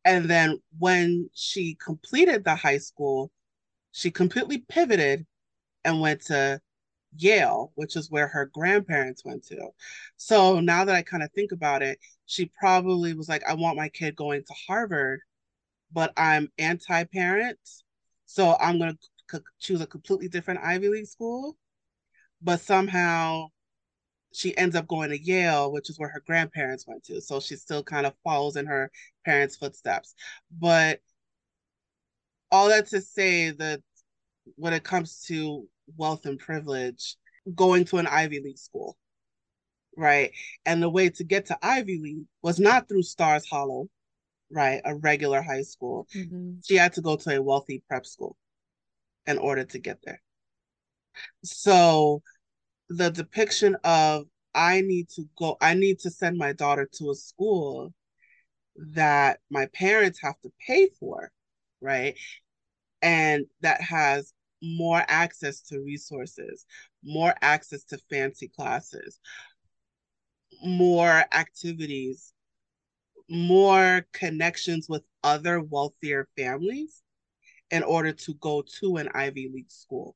[0.04, 3.30] And then when she completed the high school,
[3.92, 5.26] she completely pivoted
[5.84, 6.60] and went to
[7.16, 9.68] Yale, which is where her grandparents went to.
[10.16, 13.76] So now that I kind of think about it, she probably was like, I want
[13.76, 15.20] my kid going to Harvard,
[15.92, 17.58] but I'm anti parent.
[18.26, 18.96] So I'm going
[19.30, 21.56] to c- choose a completely different Ivy League school.
[22.42, 23.48] But somehow
[24.32, 27.20] she ends up going to Yale, which is where her grandparents went to.
[27.20, 28.90] So she still kind of follows in her
[29.24, 30.14] parents' footsteps.
[30.50, 31.00] But
[32.50, 33.80] all that to say that
[34.56, 37.16] when it comes to wealth and privilege,
[37.54, 38.96] going to an Ivy League school,
[39.96, 40.32] right?
[40.66, 43.88] And the way to get to Ivy League was not through Stars Hollow,
[44.50, 44.80] right?
[44.84, 46.06] A regular high school.
[46.14, 46.54] Mm-hmm.
[46.64, 48.36] She had to go to a wealthy prep school
[49.26, 50.20] in order to get there.
[51.44, 52.22] So
[52.88, 57.14] the depiction of I need to go, I need to send my daughter to a
[57.14, 57.92] school
[58.76, 61.30] that my parents have to pay for,
[61.80, 62.18] right?
[63.00, 66.64] And that has more access to resources,
[67.02, 69.18] more access to fancy classes,
[70.64, 72.32] more activities,
[73.28, 77.02] more connections with other wealthier families
[77.70, 80.14] in order to go to an Ivy League school.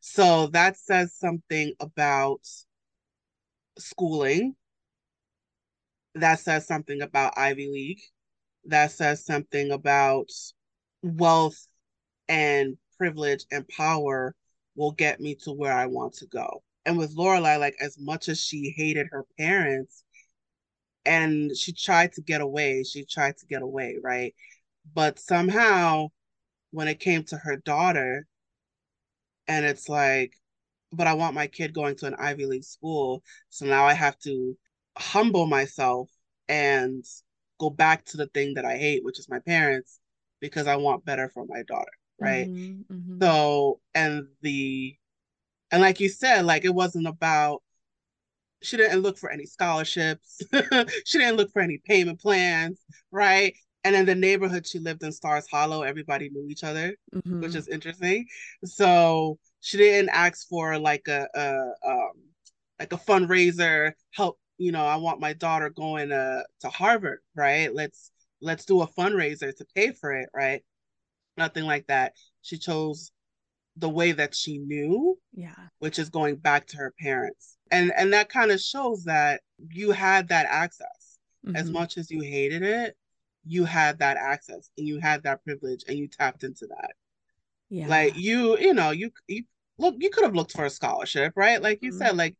[0.00, 2.40] So that says something about
[3.78, 4.56] schooling.
[6.14, 8.00] That says something about Ivy League.
[8.66, 10.30] That says something about
[11.02, 11.66] wealth
[12.28, 14.34] and privilege and power
[14.76, 16.62] will get me to where I want to go.
[16.86, 20.04] and with Lorelai, like as much as she hated her parents,
[21.04, 24.34] and she tried to get away, she tried to get away, right?
[24.94, 26.08] But somehow,
[26.72, 28.26] when it came to her daughter,
[29.48, 30.34] and it's like,
[30.92, 34.18] but I want my kid going to an Ivy League school, so now I have
[34.20, 34.56] to
[34.96, 36.10] humble myself
[36.48, 37.04] and
[37.58, 40.00] go back to the thing that I hate, which is my parents,
[40.40, 41.90] because I want better for my daughter,
[42.24, 42.48] right?
[42.48, 43.22] Mm-hmm, mm-hmm.
[43.22, 44.96] So, and the,
[45.70, 47.62] and like you said, like it wasn't about,
[48.62, 50.40] she didn't look for any scholarships,
[51.04, 53.54] she didn't look for any payment plans, right?
[53.84, 57.42] And in the neighborhood she lived in Stars Hollow, everybody knew each other, mm-hmm.
[57.42, 58.26] which is interesting.
[58.64, 62.12] So she didn't ask for like a, a um,
[62.78, 67.74] like a fundraiser help you know, I want my daughter going to, to Harvard, right?
[67.74, 68.10] Let's
[68.40, 70.62] let's do a fundraiser to pay for it, right?
[71.36, 72.14] Nothing like that.
[72.42, 73.10] She chose
[73.76, 77.56] the way that she knew, yeah, which is going back to her parents.
[77.70, 81.18] And and that kind of shows that you had that access.
[81.44, 81.56] Mm-hmm.
[81.56, 82.96] As much as you hated it,
[83.44, 86.92] you had that access and you had that privilege and you tapped into that.
[87.68, 87.88] Yeah.
[87.88, 89.44] Like you, you know, you you
[89.78, 91.60] look you could have looked for a scholarship, right?
[91.60, 91.98] Like you mm-hmm.
[91.98, 92.36] said, like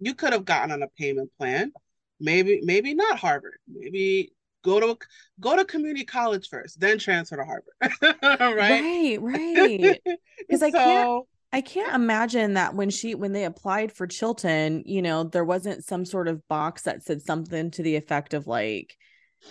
[0.00, 1.72] you could have gotten on a payment plan.
[2.18, 3.58] Maybe, maybe not Harvard.
[3.68, 4.32] Maybe
[4.66, 4.98] go to
[5.40, 8.16] go to community college first, then transfer to Harvard.
[8.56, 9.18] right?
[9.18, 10.00] Right, right.
[10.38, 14.82] Because so, I can't I can't imagine that when she when they applied for Chilton,
[14.84, 18.46] you know, there wasn't some sort of box that said something to the effect of
[18.46, 18.96] like,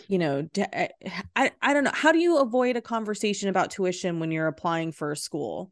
[0.08, 0.90] you know, eh,
[1.36, 1.92] I I don't know.
[1.94, 5.72] How do you avoid a conversation about tuition when you're applying for a school?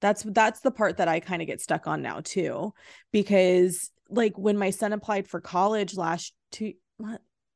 [0.00, 2.72] That's that's the part that I kind of get stuck on now too
[3.12, 6.72] because like when my son applied for college last two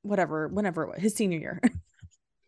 [0.04, 1.60] whatever whenever his senior year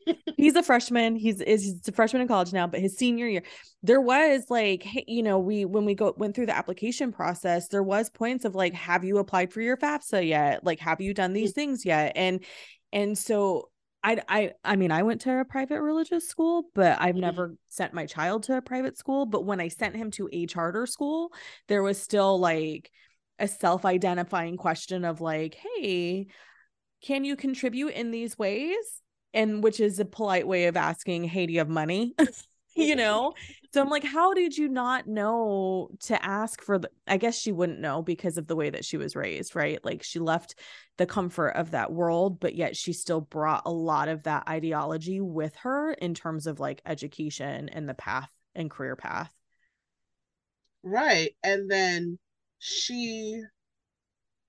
[0.36, 3.42] he's a freshman he's is a freshman in college now but his senior year
[3.82, 7.68] there was like hey, you know we when we go went through the application process
[7.68, 11.12] there was points of like have you applied for your FAFSA yet like have you
[11.12, 11.56] done these mm.
[11.56, 12.44] things yet and
[12.92, 13.68] and so
[14.06, 17.22] I, I I mean I went to a private religious school, but I've mm-hmm.
[17.22, 19.26] never sent my child to a private school.
[19.26, 21.32] But when I sent him to a charter school,
[21.66, 22.92] there was still like
[23.40, 26.28] a self-identifying question of like, hey,
[27.02, 29.02] can you contribute in these ways?
[29.34, 32.14] And which is a polite way of asking, hey, do you have money?
[32.76, 33.34] you know?
[33.72, 37.52] So i'm like how did you not know to ask for the i guess she
[37.52, 39.84] wouldn't know because of the way that she was raised right?
[39.84, 40.54] Like she left
[40.96, 45.20] the comfort of that world but yet she still brought a lot of that ideology
[45.20, 49.32] with her in terms of like education and the path and career path.
[50.82, 51.36] Right.
[51.42, 52.18] And then
[52.58, 53.42] she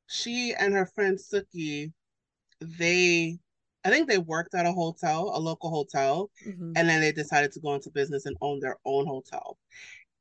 [0.08, 1.92] she and her friend Sookie
[2.62, 3.38] they
[3.84, 6.74] I think they worked at a hotel, a local hotel, mm-hmm.
[6.76, 9.58] and then they decided to go into business and own their own hotel.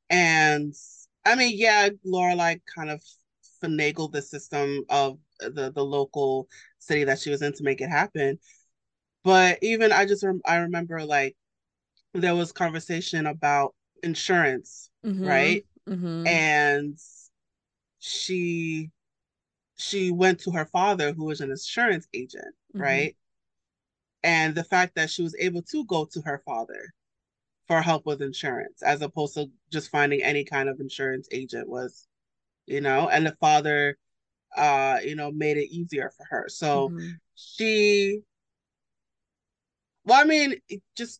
[0.09, 0.73] And
[1.25, 3.03] I mean, yeah, Lorelai kind of
[3.61, 6.47] finagled the system of the the local
[6.79, 8.39] city that she was in to make it happen.
[9.23, 11.35] But even I just rem- I remember like
[12.13, 15.25] there was conversation about insurance, mm-hmm.
[15.25, 15.65] right?
[15.89, 16.27] Mm-hmm.
[16.27, 16.97] And
[17.99, 18.91] she
[19.77, 22.81] she went to her father who was an insurance agent, mm-hmm.
[22.81, 23.15] right?
[24.23, 26.93] and the fact that she was able to go to her father
[27.67, 32.07] for help with insurance as opposed to just finding any kind of insurance agent was
[32.65, 33.97] you know and the father
[34.55, 37.09] uh you know made it easier for her so mm-hmm.
[37.35, 38.19] she
[40.05, 40.55] well i mean
[40.95, 41.19] just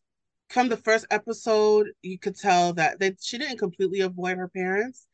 [0.49, 5.05] from the first episode you could tell that that she didn't completely avoid her parents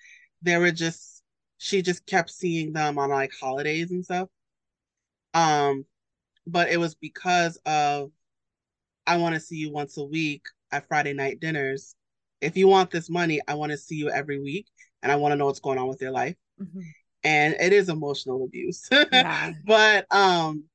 [0.43, 1.22] they were just
[1.63, 4.27] she just kept seeing them on like holidays and stuff
[5.33, 5.85] um
[6.45, 8.11] but it was because of
[9.07, 11.95] I want to see you once a week at Friday night dinners.
[12.41, 14.67] If you want this money, I want to see you every week
[15.01, 16.35] and I want to know what's going on with your life.
[16.61, 16.81] Mm-hmm.
[17.23, 18.87] And it is emotional abuse.
[19.11, 19.53] Yeah.
[19.65, 20.65] but um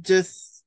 [0.00, 0.64] just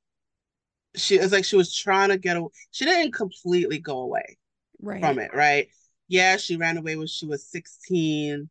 [0.94, 2.50] she it's like she was trying to get away.
[2.70, 4.38] She didn't completely go away
[4.80, 5.00] right.
[5.00, 5.68] from it, right?
[6.08, 8.48] Yeah, she ran away when she was 16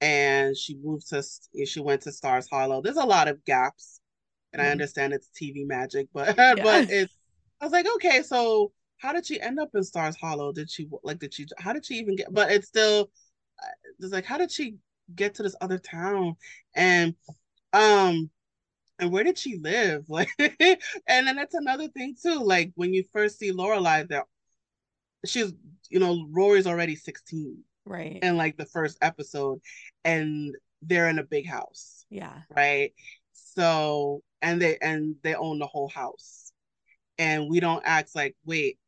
[0.00, 1.22] and she moved to
[1.66, 2.80] she went to Stars Hollow.
[2.80, 4.00] There's a lot of gaps
[4.52, 4.68] and mm-hmm.
[4.68, 6.54] I understand it's TV magic, but yeah.
[6.56, 7.14] but it's
[7.60, 10.52] I was like, okay, so how did she end up in Stars Hollow?
[10.52, 13.10] Did she like did she how did she even get but it's still
[13.62, 14.76] uh, it's like how did she
[15.14, 16.36] get to this other town?
[16.74, 17.14] And
[17.72, 18.30] um
[18.98, 20.04] and where did she live?
[20.08, 22.40] Like and then that's another thing too.
[22.42, 24.24] Like when you first see Lorelai that
[25.24, 25.52] she's
[25.90, 27.58] you know, Rory's already 16.
[27.84, 28.18] Right.
[28.22, 29.60] In like the first episode.
[30.04, 32.04] And they're in a big house.
[32.10, 32.34] Yeah.
[32.54, 32.92] Right.
[33.32, 36.52] So and they and they own the whole house
[37.18, 38.78] and we don't ask like wait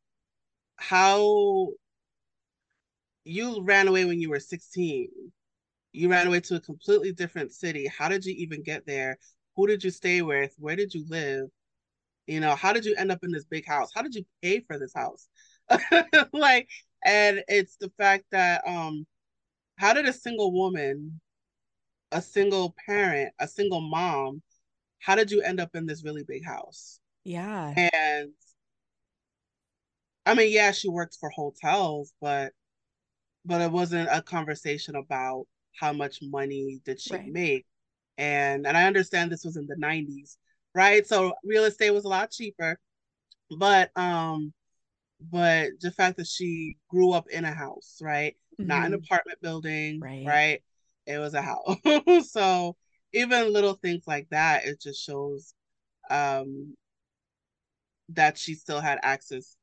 [0.77, 1.69] how
[3.25, 5.09] you ran away when you were 16
[5.93, 7.87] you ran away to a completely different city.
[7.87, 9.17] How did you even get there?
[9.55, 10.53] Who did you stay with?
[10.57, 11.47] Where did you live?
[12.27, 13.89] You know, how did you end up in this big house?
[13.93, 15.27] How did you pay for this house?
[16.33, 16.67] like,
[17.05, 19.05] and it's the fact that um,
[19.77, 21.19] how did a single woman,
[22.11, 24.41] a single parent, a single mom,
[24.99, 26.99] how did you end up in this really big house?
[27.23, 27.73] Yeah.
[27.93, 28.31] And
[30.25, 32.53] I mean, yeah, she worked for hotels, but
[33.43, 35.45] but it wasn't a conversation about
[35.79, 37.31] how much money did she right.
[37.31, 37.65] make.
[38.17, 40.37] And and I understand this was in the 90s,
[40.75, 41.05] right?
[41.07, 42.79] So real estate was a lot cheaper.
[43.57, 44.53] But um
[45.29, 48.35] but the fact that she grew up in a house, right?
[48.59, 48.67] Mm-hmm.
[48.67, 49.03] Not an mm-hmm.
[49.03, 50.25] apartment building, right?
[50.25, 50.63] right?
[51.05, 51.77] It was a house.
[52.29, 52.75] so
[53.13, 55.53] even little things like that, it just shows
[56.09, 56.75] um
[58.09, 59.55] that she still had access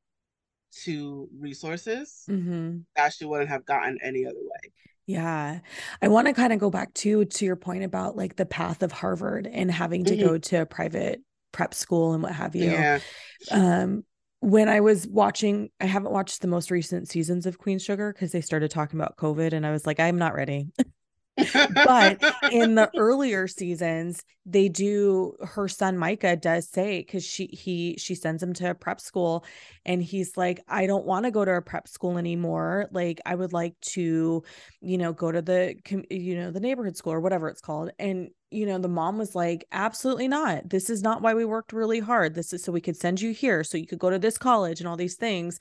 [0.83, 2.79] to resources mm-hmm.
[2.95, 4.71] that she wouldn't have gotten any other way.
[5.05, 5.59] Yeah.
[6.01, 8.83] I want to kind of go back to to your point about like the path
[8.83, 10.27] of Harvard and having to mm-hmm.
[10.27, 12.71] go to a private prep school and what have you.
[12.71, 12.99] Yeah.
[13.51, 14.03] Um
[14.41, 18.31] when I was watching, I haven't watched the most recent seasons of Queen Sugar because
[18.31, 20.69] they started talking about COVID and I was like, I'm not ready.
[21.73, 22.21] but
[22.51, 28.15] in the earlier seasons they do her son micah does say because she he she
[28.15, 29.45] sends him to a prep school
[29.85, 33.33] and he's like i don't want to go to a prep school anymore like i
[33.33, 34.43] would like to
[34.81, 35.75] you know go to the
[36.09, 39.35] you know the neighborhood school or whatever it's called and you know the mom was
[39.35, 42.81] like absolutely not this is not why we worked really hard this is so we
[42.81, 45.59] could send you here so you could go to this college and all these things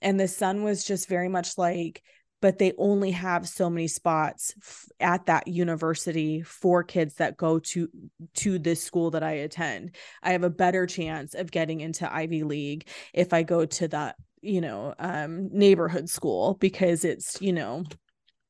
[0.00, 2.02] and the son was just very much like
[2.40, 7.58] but they only have so many spots f- at that university for kids that go
[7.58, 7.88] to
[8.34, 9.96] to this school that I attend.
[10.22, 14.16] I have a better chance of getting into Ivy League if I go to that,
[14.40, 17.84] you know, um, neighborhood school because it's, you know,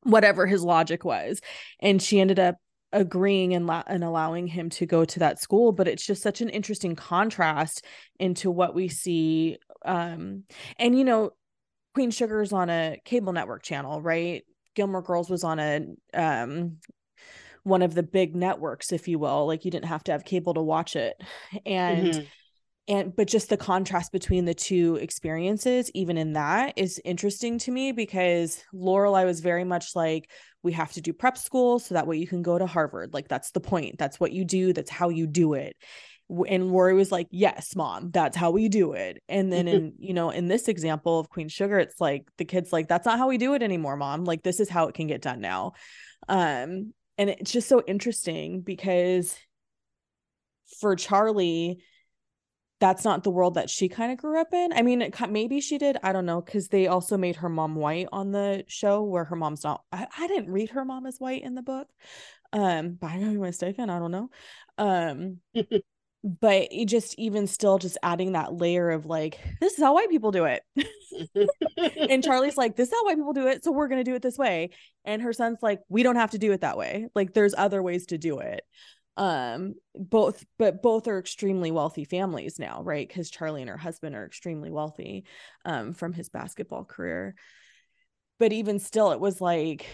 [0.03, 1.41] whatever his logic was.
[1.81, 2.57] And she ended up
[2.93, 6.41] agreeing and, la- and allowing him to go to that school but it's just such
[6.41, 7.85] an interesting contrast
[8.19, 10.45] into what we see um
[10.79, 11.31] and you know
[11.99, 14.45] Queen Sugar's on a cable network channel, right?
[14.77, 15.85] Gilmore Girls was on a
[16.15, 16.77] um
[17.65, 19.49] one of the big networks, if you will.
[19.49, 21.21] Like you didn't have to have cable to watch it.
[21.67, 22.25] And mm-hmm.
[22.89, 27.71] And but just the contrast between the two experiences, even in that, is interesting to
[27.71, 30.31] me because Lorelai was very much like,
[30.63, 33.15] we have to do prep school so that way you can go to Harvard.
[33.15, 33.99] Like that's the point.
[33.99, 34.73] That's what you do.
[34.73, 35.77] That's how you do it
[36.29, 40.13] and Rory was like, "Yes, mom, that's how we do it." And then in you
[40.13, 43.29] know in this example of Queen Sugar, it's like the kid's like, "That's not how
[43.29, 44.25] we do it anymore, mom.
[44.25, 45.73] Like this is how it can get done now."
[46.29, 49.37] Um, and it's just so interesting because
[50.81, 51.83] for Charlie,
[52.81, 54.73] that's not the world that she kind of grew up in.
[54.73, 55.97] I mean, maybe she did.
[56.03, 59.37] I don't know because they also made her mom white on the show, where her
[59.37, 59.83] mom's not.
[59.93, 61.89] I, I didn't read her mom as white in the book,
[62.53, 63.91] um, but I might be mistaken.
[63.91, 64.31] I don't know.
[64.79, 65.39] Um,
[66.25, 70.11] but it just even still just adding that layer of like this is how white
[70.11, 70.63] people do it
[72.11, 74.17] and charlie's like this is how white people do it so we're going to do
[74.17, 74.71] it this way
[75.05, 77.81] and her son's like we don't have to do it that way like there's other
[77.83, 78.63] ways to do it
[79.19, 84.15] um both but both are extremely wealthy families now right because charlie and her husband
[84.15, 85.25] are extremely wealthy
[85.65, 87.35] um from his basketball career
[88.39, 89.87] but even still it was like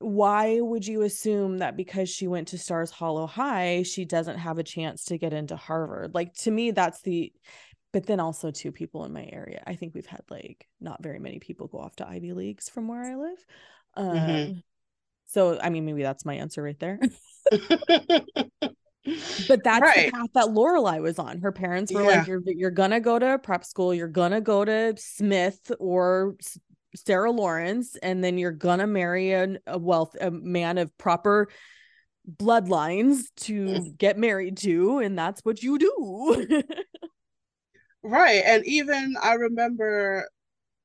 [0.00, 4.58] why would you assume that because she went to Stars Hollow High, she doesn't have
[4.58, 6.14] a chance to get into Harvard?
[6.14, 7.32] Like to me, that's the
[7.92, 9.62] but then also two people in my area.
[9.66, 12.86] I think we've had like not very many people go off to Ivy Leagues from
[12.86, 13.46] where I live.
[13.96, 14.08] Mm-hmm.
[14.08, 14.58] Um mm-hmm.
[15.26, 17.00] so I mean maybe that's my answer right there.
[19.48, 20.06] but that's right.
[20.06, 21.38] the path that Lorelai was on.
[21.40, 22.18] Her parents were yeah.
[22.18, 23.94] like, "You're you're gonna go to prep school.
[23.94, 26.36] You're gonna go to Smith or
[26.94, 31.48] Sarah Lawrence, and then you're gonna marry a, a wealth a man of proper
[32.30, 36.62] bloodlines to get married to, and that's what you do.
[38.02, 38.42] right.
[38.44, 40.28] And even I remember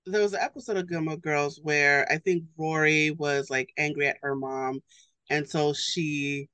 [0.06, 4.18] there was an episode of Gilmore Girls where I think Rory was like angry at
[4.22, 4.82] her mom,
[5.30, 6.50] and so she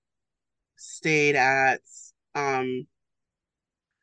[0.80, 1.82] stayed at
[2.36, 2.88] um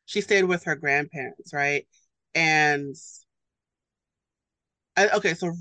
[0.05, 1.85] she stayed with her grandparents, right?
[2.33, 2.95] And
[4.95, 5.53] I, okay, so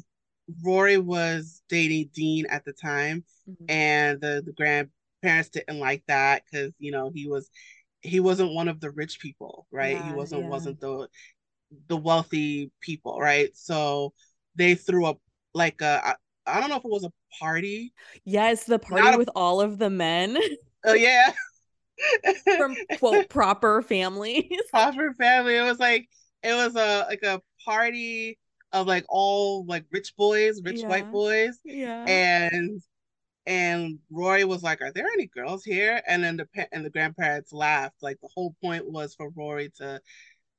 [0.64, 3.64] Rory was dating Dean at the time, mm-hmm.
[3.68, 7.50] and the the grandparents didn't like that because you know he was
[8.00, 9.96] he wasn't one of the rich people, right?
[9.96, 10.48] Yeah, he wasn't yeah.
[10.48, 11.08] wasn't the
[11.88, 13.50] the wealthy people, right?
[13.54, 14.12] So
[14.54, 15.18] they threw up
[15.54, 16.14] like a I,
[16.46, 17.92] I don't know if it was a party.
[18.24, 20.38] Yes, the party a, with all of the men.
[20.84, 21.32] Oh yeah.
[22.56, 24.44] From quote proper families.
[24.70, 25.56] Proper family.
[25.56, 26.08] It was like
[26.42, 28.38] it was a like a party
[28.72, 30.88] of like all like rich boys, rich yeah.
[30.88, 31.58] white boys.
[31.64, 32.04] Yeah.
[32.06, 32.82] And
[33.46, 37.52] and Rory was like, "Are there any girls here?" And then the and the grandparents
[37.52, 38.02] laughed.
[38.02, 40.00] Like the whole point was for Rory to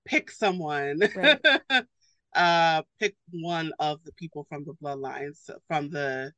[0.05, 1.39] pick someone, right.
[2.33, 6.31] uh, pick one of the people from the bloodlines, from the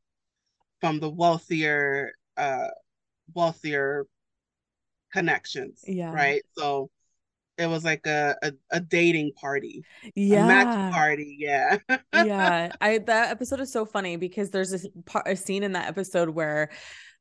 [0.82, 2.68] from the wealthier, uh,
[3.34, 4.06] wealthier
[5.12, 5.84] connections.
[5.88, 6.14] Yeah.
[6.14, 6.42] Right.
[6.58, 6.90] So
[7.58, 9.84] it was like a, a, a dating party
[10.16, 11.76] yeah match party yeah
[12.14, 15.90] yeah i that episode is so funny because there's this part a scene in that
[15.90, 16.70] episode where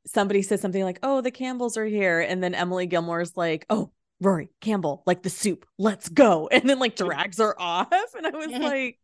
[0.07, 3.91] somebody says something like oh the campbells are here and then emily gilmore's like oh
[4.21, 8.29] rory campbell like the soup let's go and then like drags her off and i
[8.29, 8.97] was like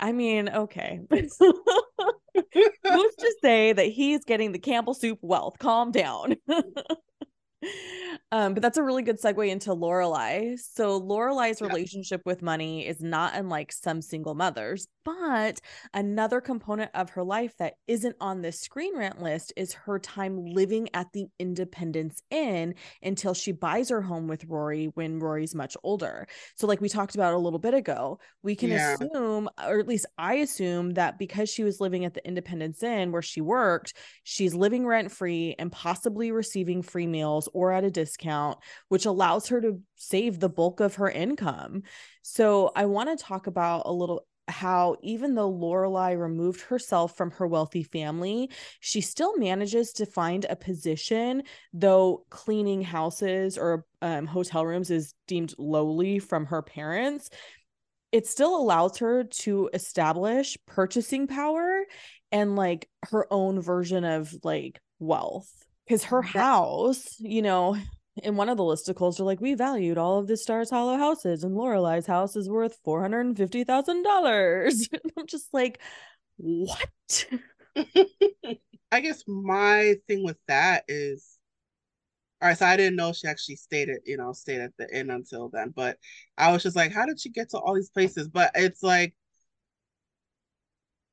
[0.00, 1.00] I mean, okay.
[2.34, 5.58] Who's to say that he's getting the Campbell soup wealth?
[5.58, 6.36] Calm down.
[8.30, 10.58] Um, but that's a really good segue into Lorelai.
[10.58, 11.68] So Lorelai's yeah.
[11.68, 15.60] relationship with money is not unlike some single mothers, but
[15.94, 20.44] another component of her life that isn't on this screen rant list is her time
[20.44, 25.76] living at the Independence Inn until she buys her home with Rory when Rory's much
[25.82, 26.26] older.
[26.56, 28.94] So, like we talked about a little bit ago, we can yeah.
[28.94, 33.10] assume, or at least I assume, that because she was living at the Independence Inn
[33.10, 37.90] where she worked, she's living rent free and possibly receiving free meals or at a
[37.90, 41.82] discount, which allows her to save the bulk of her income.
[42.22, 47.30] So, I want to talk about a little how even though Lorelai removed herself from
[47.32, 51.42] her wealthy family, she still manages to find a position,
[51.72, 57.30] though cleaning houses or um, hotel rooms is deemed lowly from her parents.
[58.10, 61.84] It still allows her to establish purchasing power
[62.32, 65.67] and like her own version of like wealth.
[65.88, 67.74] Because her house, you know,
[68.22, 71.44] in one of the listicles, they're like, we valued all of the Stars Hollow houses,
[71.44, 74.86] and Lorelai's house is worth four hundred and fifty thousand dollars.
[75.18, 75.80] I'm just like,
[76.36, 77.26] what?
[78.92, 81.38] I guess my thing with that is,
[82.42, 82.58] all right.
[82.58, 85.48] So I didn't know she actually stayed at, you know, stayed at the inn until
[85.48, 85.72] then.
[85.74, 85.98] But
[86.36, 88.28] I was just like, how did she get to all these places?
[88.28, 89.14] But it's like,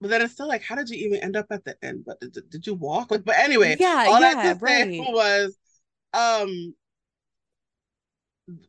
[0.06, 2.06] but then it's still like, how did you even end up at the end?
[2.06, 3.10] But did, did you walk?
[3.10, 4.84] Like, but anyway, yeah, all yeah, that to right.
[4.84, 5.58] say was,
[6.14, 6.76] um,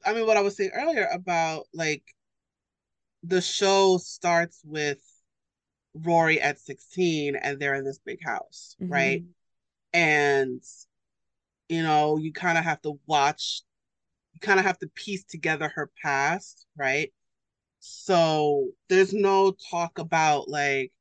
[0.02, 2.02] I mean, what I was saying earlier about like
[3.22, 4.96] the show starts with
[5.92, 8.90] Rory at 16 and they're in this big house, mm-hmm.
[8.90, 9.24] right?
[9.92, 10.62] And
[11.68, 13.60] you know, you kind of have to watch,
[14.32, 17.12] you kind of have to piece together her past, right?
[17.80, 20.92] So there's no talk about like,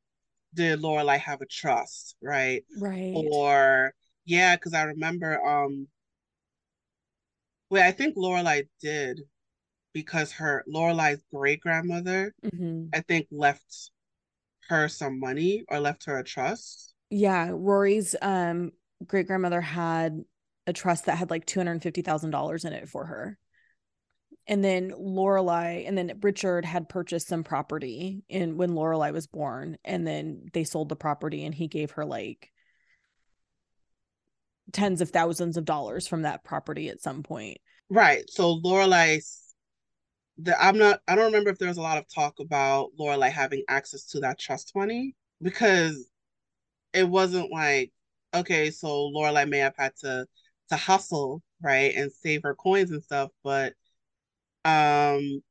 [0.56, 2.64] did Lorelai have a trust, right?
[2.80, 3.14] Right.
[3.16, 3.94] Or
[4.26, 5.88] yeah, because I remember um
[7.70, 9.22] Wait, I think Lorelai did
[9.94, 12.88] because her Lorelai's great grandmother, mm-hmm.
[12.94, 13.92] I think, left
[14.70, 16.94] her some money or left her a trust.
[17.10, 18.72] Yeah, Rory's um
[19.06, 20.24] great grandmother had
[20.68, 23.38] a trust that had like two hundred fifty thousand dollars in it for her.
[24.48, 29.78] And then Lorelai and then Richard had purchased some property in when Lorelai was born,
[29.84, 32.52] and then they sold the property, and he gave her like
[34.72, 37.58] tens of thousands of dollars from that property at some point.
[37.90, 38.30] Right.
[38.30, 39.22] So Lorelai,
[40.38, 41.02] the I'm not.
[41.08, 44.20] I don't remember if there was a lot of talk about Lorelai having access to
[44.22, 46.10] that trust money because
[46.94, 47.92] it wasn't like
[48.34, 48.70] okay.
[48.70, 50.28] So Lorelai may have had to
[50.70, 53.74] to hustle right and save her coins and stuff, but
[54.66, 55.42] um,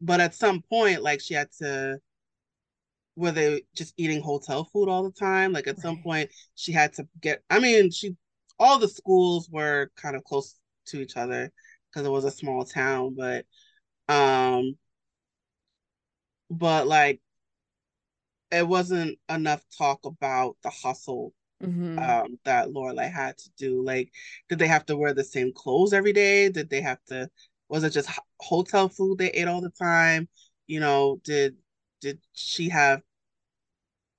[0.00, 1.98] but at some point, like she had to
[3.16, 5.52] were they just eating hotel food all the time?
[5.52, 5.82] Like at right.
[5.82, 7.42] some point, she had to get.
[7.50, 8.16] I mean, she
[8.58, 11.50] all the schools were kind of close to each other
[11.90, 13.44] because it was a small town, but
[14.08, 14.76] um
[16.50, 17.20] but like
[18.50, 21.32] it wasn't enough talk about the hustle
[21.62, 21.98] mm-hmm.
[21.98, 23.82] um that Lorelai had to do.
[23.84, 24.10] Like,
[24.48, 26.48] did they have to wear the same clothes every day?
[26.50, 27.28] Did they have to
[27.72, 28.08] was it just
[28.38, 30.28] hotel food they ate all the time?
[30.68, 31.56] You know, did
[32.00, 33.02] did she have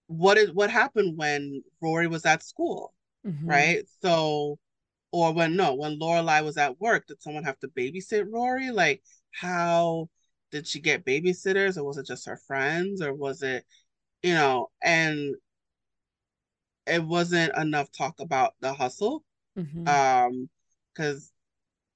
[0.08, 2.94] what is what happened when Rory was at school?
[3.26, 3.48] mm-hmm.
[3.48, 3.84] right?
[4.02, 4.60] So,
[5.12, 8.72] or when no, when Lorelai was at work, did someone have to babysit Rory?
[8.72, 9.02] Like,
[9.32, 10.10] how
[10.52, 13.66] did she get babysitters, or was it just her friends, or was it,
[14.22, 15.36] you know, and
[16.86, 19.24] it wasn't enough talk about the hustle,
[19.58, 19.88] mm-hmm.
[19.88, 20.50] um,
[20.94, 21.32] because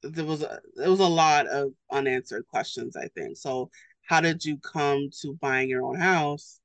[0.03, 2.95] there was a, there was a lot of unanswered questions.
[2.95, 3.69] I think so.
[4.03, 6.59] How did you come to buying your own house?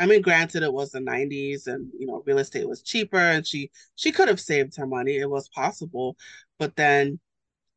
[0.00, 3.46] I mean, granted, it was the '90s, and you know, real estate was cheaper, and
[3.46, 5.16] she she could have saved her money.
[5.16, 6.16] It was possible,
[6.58, 7.20] but then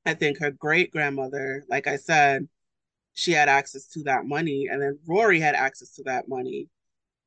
[0.06, 2.48] I think her great grandmother, like I said,
[3.14, 6.70] she had access to that money, and then Rory had access to that money,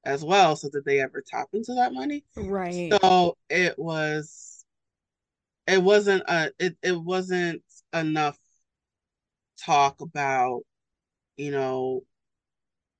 [0.05, 0.57] as well.
[0.57, 2.25] So did they ever tap into that money?
[2.37, 2.93] Right.
[3.03, 4.50] So it was
[5.71, 7.63] it wasn't a it, it wasn't
[7.93, 8.39] enough
[9.65, 10.63] talk about,
[11.37, 12.03] you know,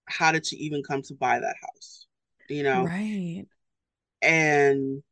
[0.07, 2.07] how did she even come to buy that house?
[2.49, 2.85] You know?
[2.85, 3.47] Right.
[4.23, 5.03] And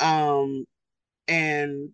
[0.00, 0.64] um
[1.28, 1.90] and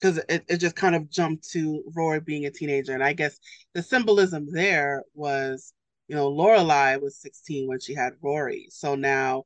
[0.00, 2.92] because it, it just kind of jumped to Rory being a teenager.
[2.92, 3.38] And I guess
[3.74, 5.72] the symbolism there was,
[6.06, 8.68] you know, Lorelai was 16 when she had Rory.
[8.70, 9.44] So now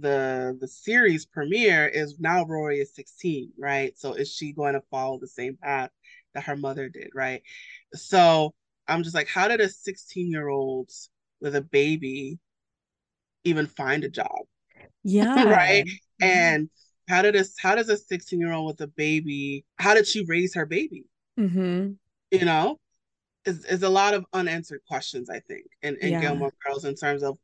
[0.00, 3.96] the the series premiere is now Rory is 16, right?
[3.98, 5.90] So is she going to follow the same path
[6.34, 7.42] that her mother did, right?
[7.94, 8.54] So
[8.88, 10.90] I'm just like, how did a 16 year old
[11.40, 12.38] with a baby
[13.44, 14.40] even find a job?
[15.04, 15.44] Yeah.
[15.48, 15.88] right.
[16.20, 16.68] And
[17.08, 20.24] how did this how does a 16 year old with a baby how did she
[20.24, 21.04] raise her baby
[21.38, 21.92] mm-hmm.
[22.30, 22.78] you know
[23.44, 26.20] is, is a lot of unanswered questions i think in, in yeah.
[26.20, 27.38] gilmore girls in terms of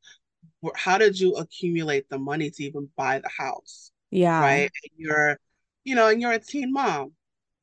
[0.74, 5.38] how did you accumulate the money to even buy the house yeah right and you're
[5.84, 7.12] you know and you're a teen mom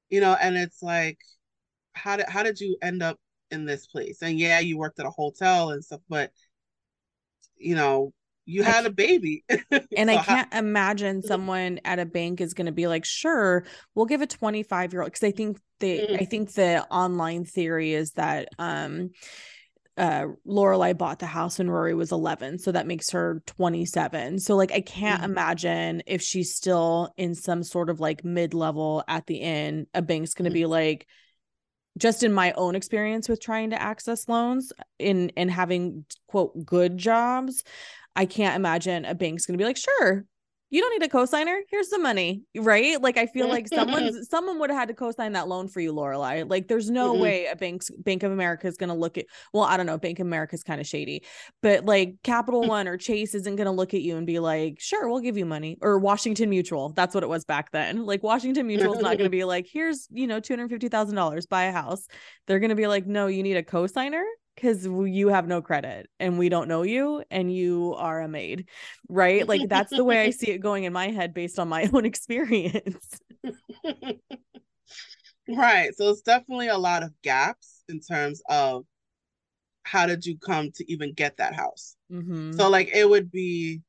[0.09, 1.17] you know and it's like
[1.93, 3.17] how did how did you end up
[3.51, 6.31] in this place and yeah you worked at a hotel and stuff but
[7.57, 8.13] you know
[8.45, 9.43] you had a baby.
[9.71, 13.05] and so I can't how- imagine someone at a bank is going to be like,
[13.05, 15.11] sure, we'll give a 25 year old.
[15.11, 16.15] Cause I think they, mm-hmm.
[16.15, 19.09] I think the online theory is that, um,
[19.97, 24.55] uh Lorelai bought the house when Rory was 11 so that makes her 27 so
[24.55, 25.31] like I can't mm-hmm.
[25.31, 30.33] imagine if she's still in some sort of like mid-level at the end a bank's
[30.33, 30.63] going to mm-hmm.
[30.63, 31.07] be like
[31.97, 36.97] just in my own experience with trying to access loans in and having quote good
[36.97, 37.63] jobs
[38.15, 40.25] I can't imagine a bank's going to be like, sure,
[40.75, 41.61] you don't need a cosigner.
[41.69, 43.01] Here's the money, right?
[43.01, 45.93] Like I feel like someone's someone would have had to co-sign that loan for you,
[45.93, 46.49] Lorelai.
[46.49, 47.21] Like there's no mm-hmm.
[47.21, 49.25] way a bank's Bank of America is going to look at.
[49.53, 49.97] Well, I don't know.
[49.97, 51.23] Bank of America is kind of shady,
[51.61, 52.67] but like Capital mm.
[52.67, 55.37] One or Chase isn't going to look at you and be like, "Sure, we'll give
[55.37, 56.89] you money." Or Washington Mutual.
[56.89, 58.05] That's what it was back then.
[58.05, 60.89] Like Washington Mutual is not going to be like, "Here's you know two hundred fifty
[60.89, 62.05] thousand dollars, buy a house."
[62.47, 66.09] They're going to be like, "No, you need a cosigner." Because you have no credit
[66.19, 68.67] and we don't know you and you are a maid
[69.09, 69.47] right?
[69.47, 72.05] Like that's the way i see it going in my head based on my own
[72.05, 73.19] experience.
[75.47, 78.83] Right so it's definitely a lot of gaps in terms of
[79.83, 81.95] how did you come to even get that house?
[82.11, 82.53] Mm-hmm.
[82.53, 83.81] so like it would be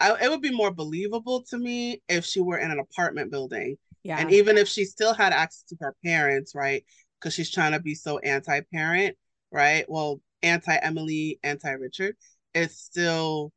[0.00, 3.76] I, it would be more believable to me if she were in an apartment building
[4.02, 4.18] yeah.
[4.18, 6.84] and even if she still had access to her parents right?
[7.20, 9.16] Because she's trying to be so anti-parent
[9.52, 9.84] right?
[9.88, 12.16] Well, anti Emily, anti Richard.
[12.54, 13.52] It's still,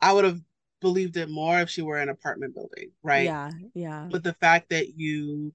[0.00, 0.40] I would have
[0.80, 3.24] believed it more if she were in an apartment building, right?
[3.24, 4.08] Yeah, yeah.
[4.10, 5.54] But the fact that you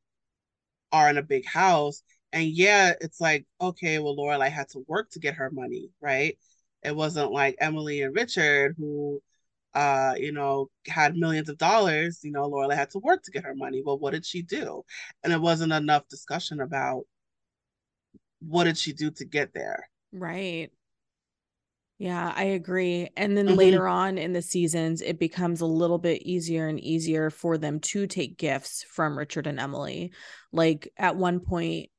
[0.91, 2.03] are in a big house,
[2.34, 6.38] and yeah, it's like, okay, well, Lorelai had to work to get her money, right?
[6.84, 9.22] It wasn't like Emily and Richard who
[9.74, 13.43] uh, you know, had millions of dollars, you know, Lorelai had to work to get
[13.43, 13.84] her money.
[13.86, 14.84] Well, what did she do?
[15.24, 17.03] And it wasn't enough discussion about
[18.39, 19.89] what did she do to get there?
[20.11, 20.71] Right.
[21.99, 23.09] Yeah, I agree.
[23.17, 23.55] And then mm-hmm.
[23.55, 27.79] later on in the seasons, it becomes a little bit easier and easier for them
[27.79, 30.11] to take gifts from Richard and Emily.
[30.51, 31.89] Like at one point,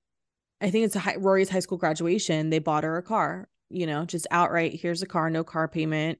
[0.60, 3.86] I think it's a high, Rory's high school graduation, they bought her a car, you
[3.86, 6.18] know, just outright, here's a car, no car payment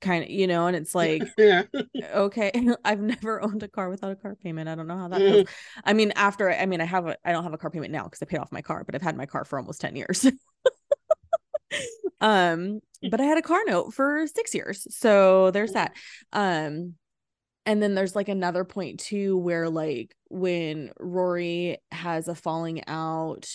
[0.00, 1.62] kind of you know and it's like yeah.
[2.14, 2.52] okay
[2.84, 5.50] i've never owned a car without a car payment i don't know how that mm-hmm.
[5.84, 8.04] i mean after i mean i have a i don't have a car payment now
[8.04, 10.26] because i paid off my car but i've had my car for almost 10 years
[12.20, 12.80] um
[13.10, 15.92] but i had a car note for six years so there's that
[16.32, 16.94] um
[17.66, 23.48] and then there's like another point too where like when rory has a falling out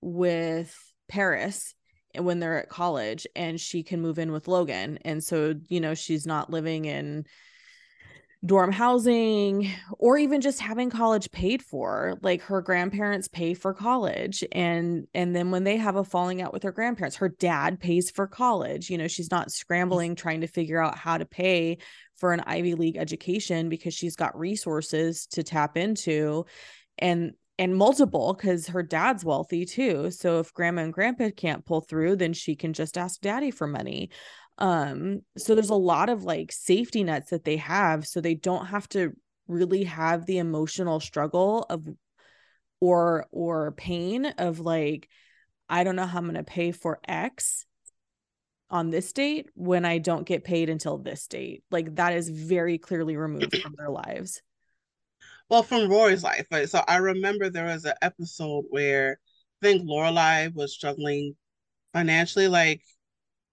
[0.00, 0.74] with
[1.08, 1.74] paris
[2.16, 4.98] when they're at college and she can move in with Logan.
[5.04, 7.26] And so, you know, she's not living in
[8.46, 14.44] dorm housing or even just having college paid for like her grandparents pay for college
[14.52, 18.12] and and then when they have a falling out with her grandparents her dad pays
[18.12, 18.90] for college.
[18.90, 19.50] You know she's not mm.
[19.50, 21.78] scrambling trying to figure out how to pay
[22.18, 26.46] for an Ivy League education because she's got resources to tap into.
[26.98, 30.10] And and multiple because her dad's wealthy too.
[30.10, 33.66] So if grandma and grandpa can't pull through, then she can just ask daddy for
[33.66, 34.10] money.
[34.58, 38.66] Um, so there's a lot of like safety nets that they have so they don't
[38.66, 39.12] have to
[39.46, 41.86] really have the emotional struggle of
[42.80, 45.08] or or pain of like
[45.68, 47.66] I don't know how I'm going to pay for X
[48.70, 51.62] on this date when I don't get paid until this date.
[51.70, 54.42] Like that is very clearly removed from their lives
[55.48, 56.46] well from Rory's life.
[56.50, 56.68] Right?
[56.68, 59.18] So I remember there was an episode where
[59.62, 61.36] I think Lorelai was struggling
[61.92, 62.48] financially.
[62.48, 62.82] Like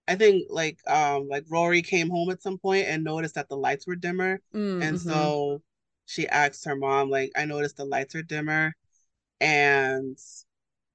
[0.08, 3.56] I think like um like Rory came home at some point and noticed that the
[3.56, 4.40] lights were dimmer.
[4.54, 4.82] Mm-hmm.
[4.82, 5.62] And so
[6.06, 8.74] she asked her mom, like, I noticed the lights are dimmer.
[9.40, 10.16] And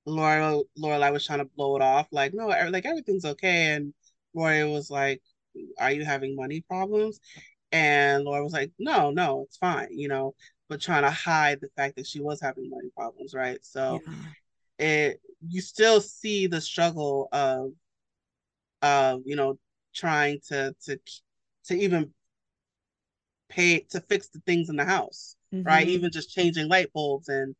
[0.06, 3.74] Laura Lorelai was trying to blow it off, like, no, like everything's okay.
[3.74, 3.94] And
[4.34, 5.22] Rory was like,
[5.80, 7.20] Are you having money problems?
[7.72, 10.34] And Laura was like, No, no, it's fine, you know,
[10.72, 13.60] but trying to hide the fact that she was having money problems, right?
[13.62, 14.00] So
[14.80, 14.86] yeah.
[14.88, 17.72] it you still see the struggle of
[18.82, 19.60] uh, you know,
[19.94, 20.98] trying to to
[21.66, 22.14] to even
[23.50, 25.68] pay to fix the things in the house, mm-hmm.
[25.68, 25.90] right?
[25.90, 27.54] Even just changing light bulbs and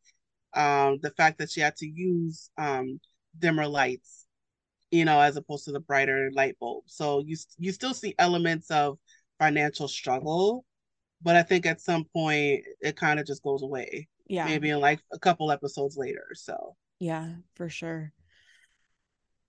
[0.54, 2.98] um, the fact that she had to use um,
[3.38, 4.24] dimmer lights,
[4.90, 6.84] you know, as opposed to the brighter light bulb.
[6.86, 8.96] So you you still see elements of
[9.38, 10.64] financial struggle,
[11.22, 14.08] but I think at some point it kind of just goes away.
[14.26, 14.46] Yeah.
[14.46, 16.26] Maybe in like a couple episodes later.
[16.34, 18.12] So yeah, for sure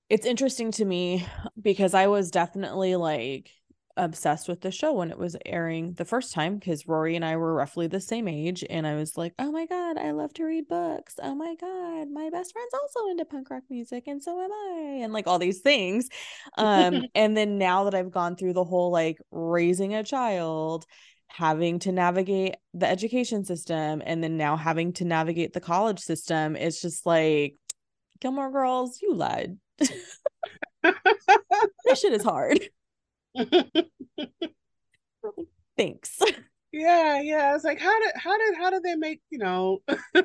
[0.10, 1.26] it's interesting to me
[1.60, 3.50] because I was definitely like
[3.96, 7.38] obsessed with the show when it was airing the first time because Rory and I
[7.38, 8.64] were roughly the same age.
[8.70, 11.16] And I was like, oh my God, I love to read books.
[11.22, 15.00] Oh my God, my best friend's also into punk rock music, and so am I,
[15.02, 16.10] and like all these things.
[16.56, 20.86] Um, and then now that I've gone through the whole like raising a child,
[21.34, 26.56] having to navigate the education system, and then now having to navigate the college system,
[26.56, 27.56] it's just like,
[28.22, 29.92] Gilmore Girls, you lied this
[32.00, 32.60] shit is hard.
[35.78, 36.22] Thanks.
[36.72, 37.56] Yeah, yeah.
[37.56, 39.82] It's like how did how did how did they make, you know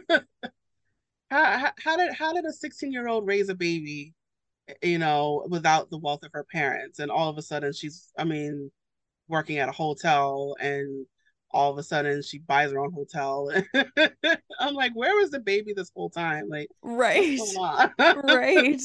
[1.31, 4.15] how, how did how did a 16 year old raise a baby,
[4.83, 6.99] you know, without the wealth of her parents?
[6.99, 8.71] And all of a sudden she's I mean,
[9.29, 11.07] working at a hotel and
[11.51, 13.51] all of a sudden she buys her own hotel.
[14.61, 16.49] I'm like, where was the baby this whole time?
[16.49, 17.39] Like, right,
[17.99, 18.81] right.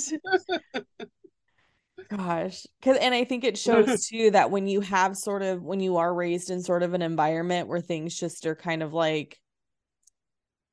[2.09, 5.79] Gosh, because and I think it shows too that when you have sort of when
[5.79, 9.39] you are raised in sort of an environment where things just are kind of like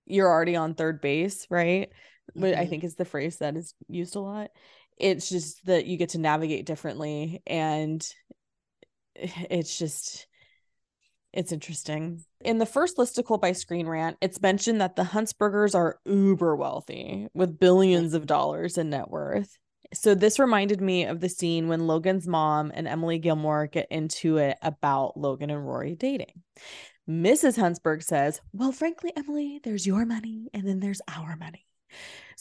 [0.07, 1.91] you're already on third base, right?
[2.31, 2.43] Mm-hmm.
[2.43, 4.51] Which I think is the phrase that is used a lot.
[4.97, 8.05] It's just that you get to navigate differently, and
[9.15, 10.27] it's just
[11.33, 12.25] it's interesting.
[12.41, 17.29] In the first listicle by Screen Rant, it's mentioned that the Huntzbergers are uber wealthy
[17.35, 19.57] with billions of dollars in net worth.
[19.93, 24.39] So this reminded me of the scene when Logan's mom and Emily Gilmore get into
[24.39, 26.43] it about Logan and Rory dating.
[27.09, 27.57] Mrs.
[27.57, 31.67] Huntzberg says, Well, frankly, Emily, there's your money and then there's our money.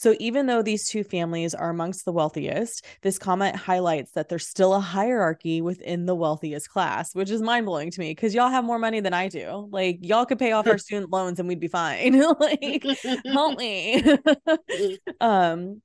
[0.00, 4.46] So even though these two families are amongst the wealthiest, this comment highlights that there's
[4.46, 8.48] still a hierarchy within the wealthiest class, which is mind blowing to me because y'all
[8.48, 9.68] have more money than I do.
[9.70, 12.18] Like y'all could pay off our student loans and we'd be fine.
[12.40, 12.82] like
[13.26, 14.02] help me.
[15.20, 15.82] um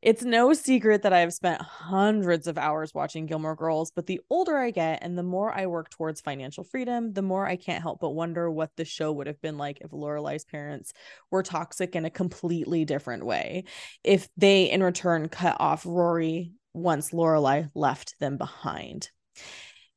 [0.00, 4.56] it's no secret that I've spent hundreds of hours watching Gilmore Girls, but the older
[4.56, 8.00] I get and the more I work towards financial freedom, the more I can't help
[8.00, 10.92] but wonder what the show would have been like if Lorelai's parents
[11.32, 13.64] were toxic in a completely different way.
[14.04, 19.10] If they in return cut off Rory once Lorelai left them behind.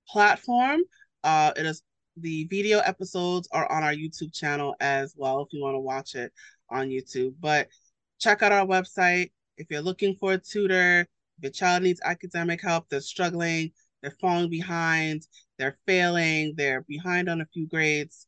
[0.09, 0.81] platform.
[1.25, 1.83] Uh, it is
[2.17, 6.15] the video episodes are on our YouTube channel as well if you want to watch
[6.15, 6.33] it
[6.71, 7.35] on YouTube.
[7.41, 7.69] But
[8.19, 12.63] check out our website if you're looking for a tutor, if your child needs academic
[12.63, 15.27] help, they're struggling, they're falling behind,
[15.59, 18.27] they're failing, they're behind on a few grades,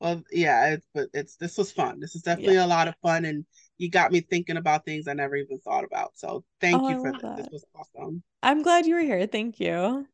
[0.00, 1.98] well, yeah, it's but it's this was fun.
[2.00, 2.64] This is definitely yeah.
[2.64, 3.44] a lot of fun, and
[3.78, 6.12] you got me thinking about things I never even thought about.
[6.14, 7.22] So thank oh, you for this.
[7.22, 7.36] That.
[7.36, 8.22] This was awesome.
[8.42, 9.26] I'm glad you were here.
[9.26, 10.06] Thank you.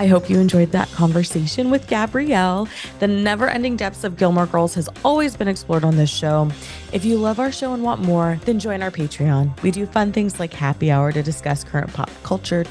[0.00, 2.68] I hope you enjoyed that conversation with Gabrielle.
[3.00, 6.50] The never ending depths of Gilmore Girls has always been explored on this show.
[6.92, 9.60] If you love our show and want more, then join our Patreon.
[9.60, 12.64] We do fun things like happy hour to discuss current pop culture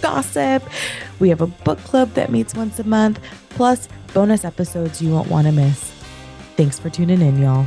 [0.00, 0.62] gossip.
[1.18, 3.20] We have a book club that meets once a month,
[3.50, 5.92] plus bonus episodes you won't want to miss.
[6.56, 7.66] Thanks for tuning in, y'all.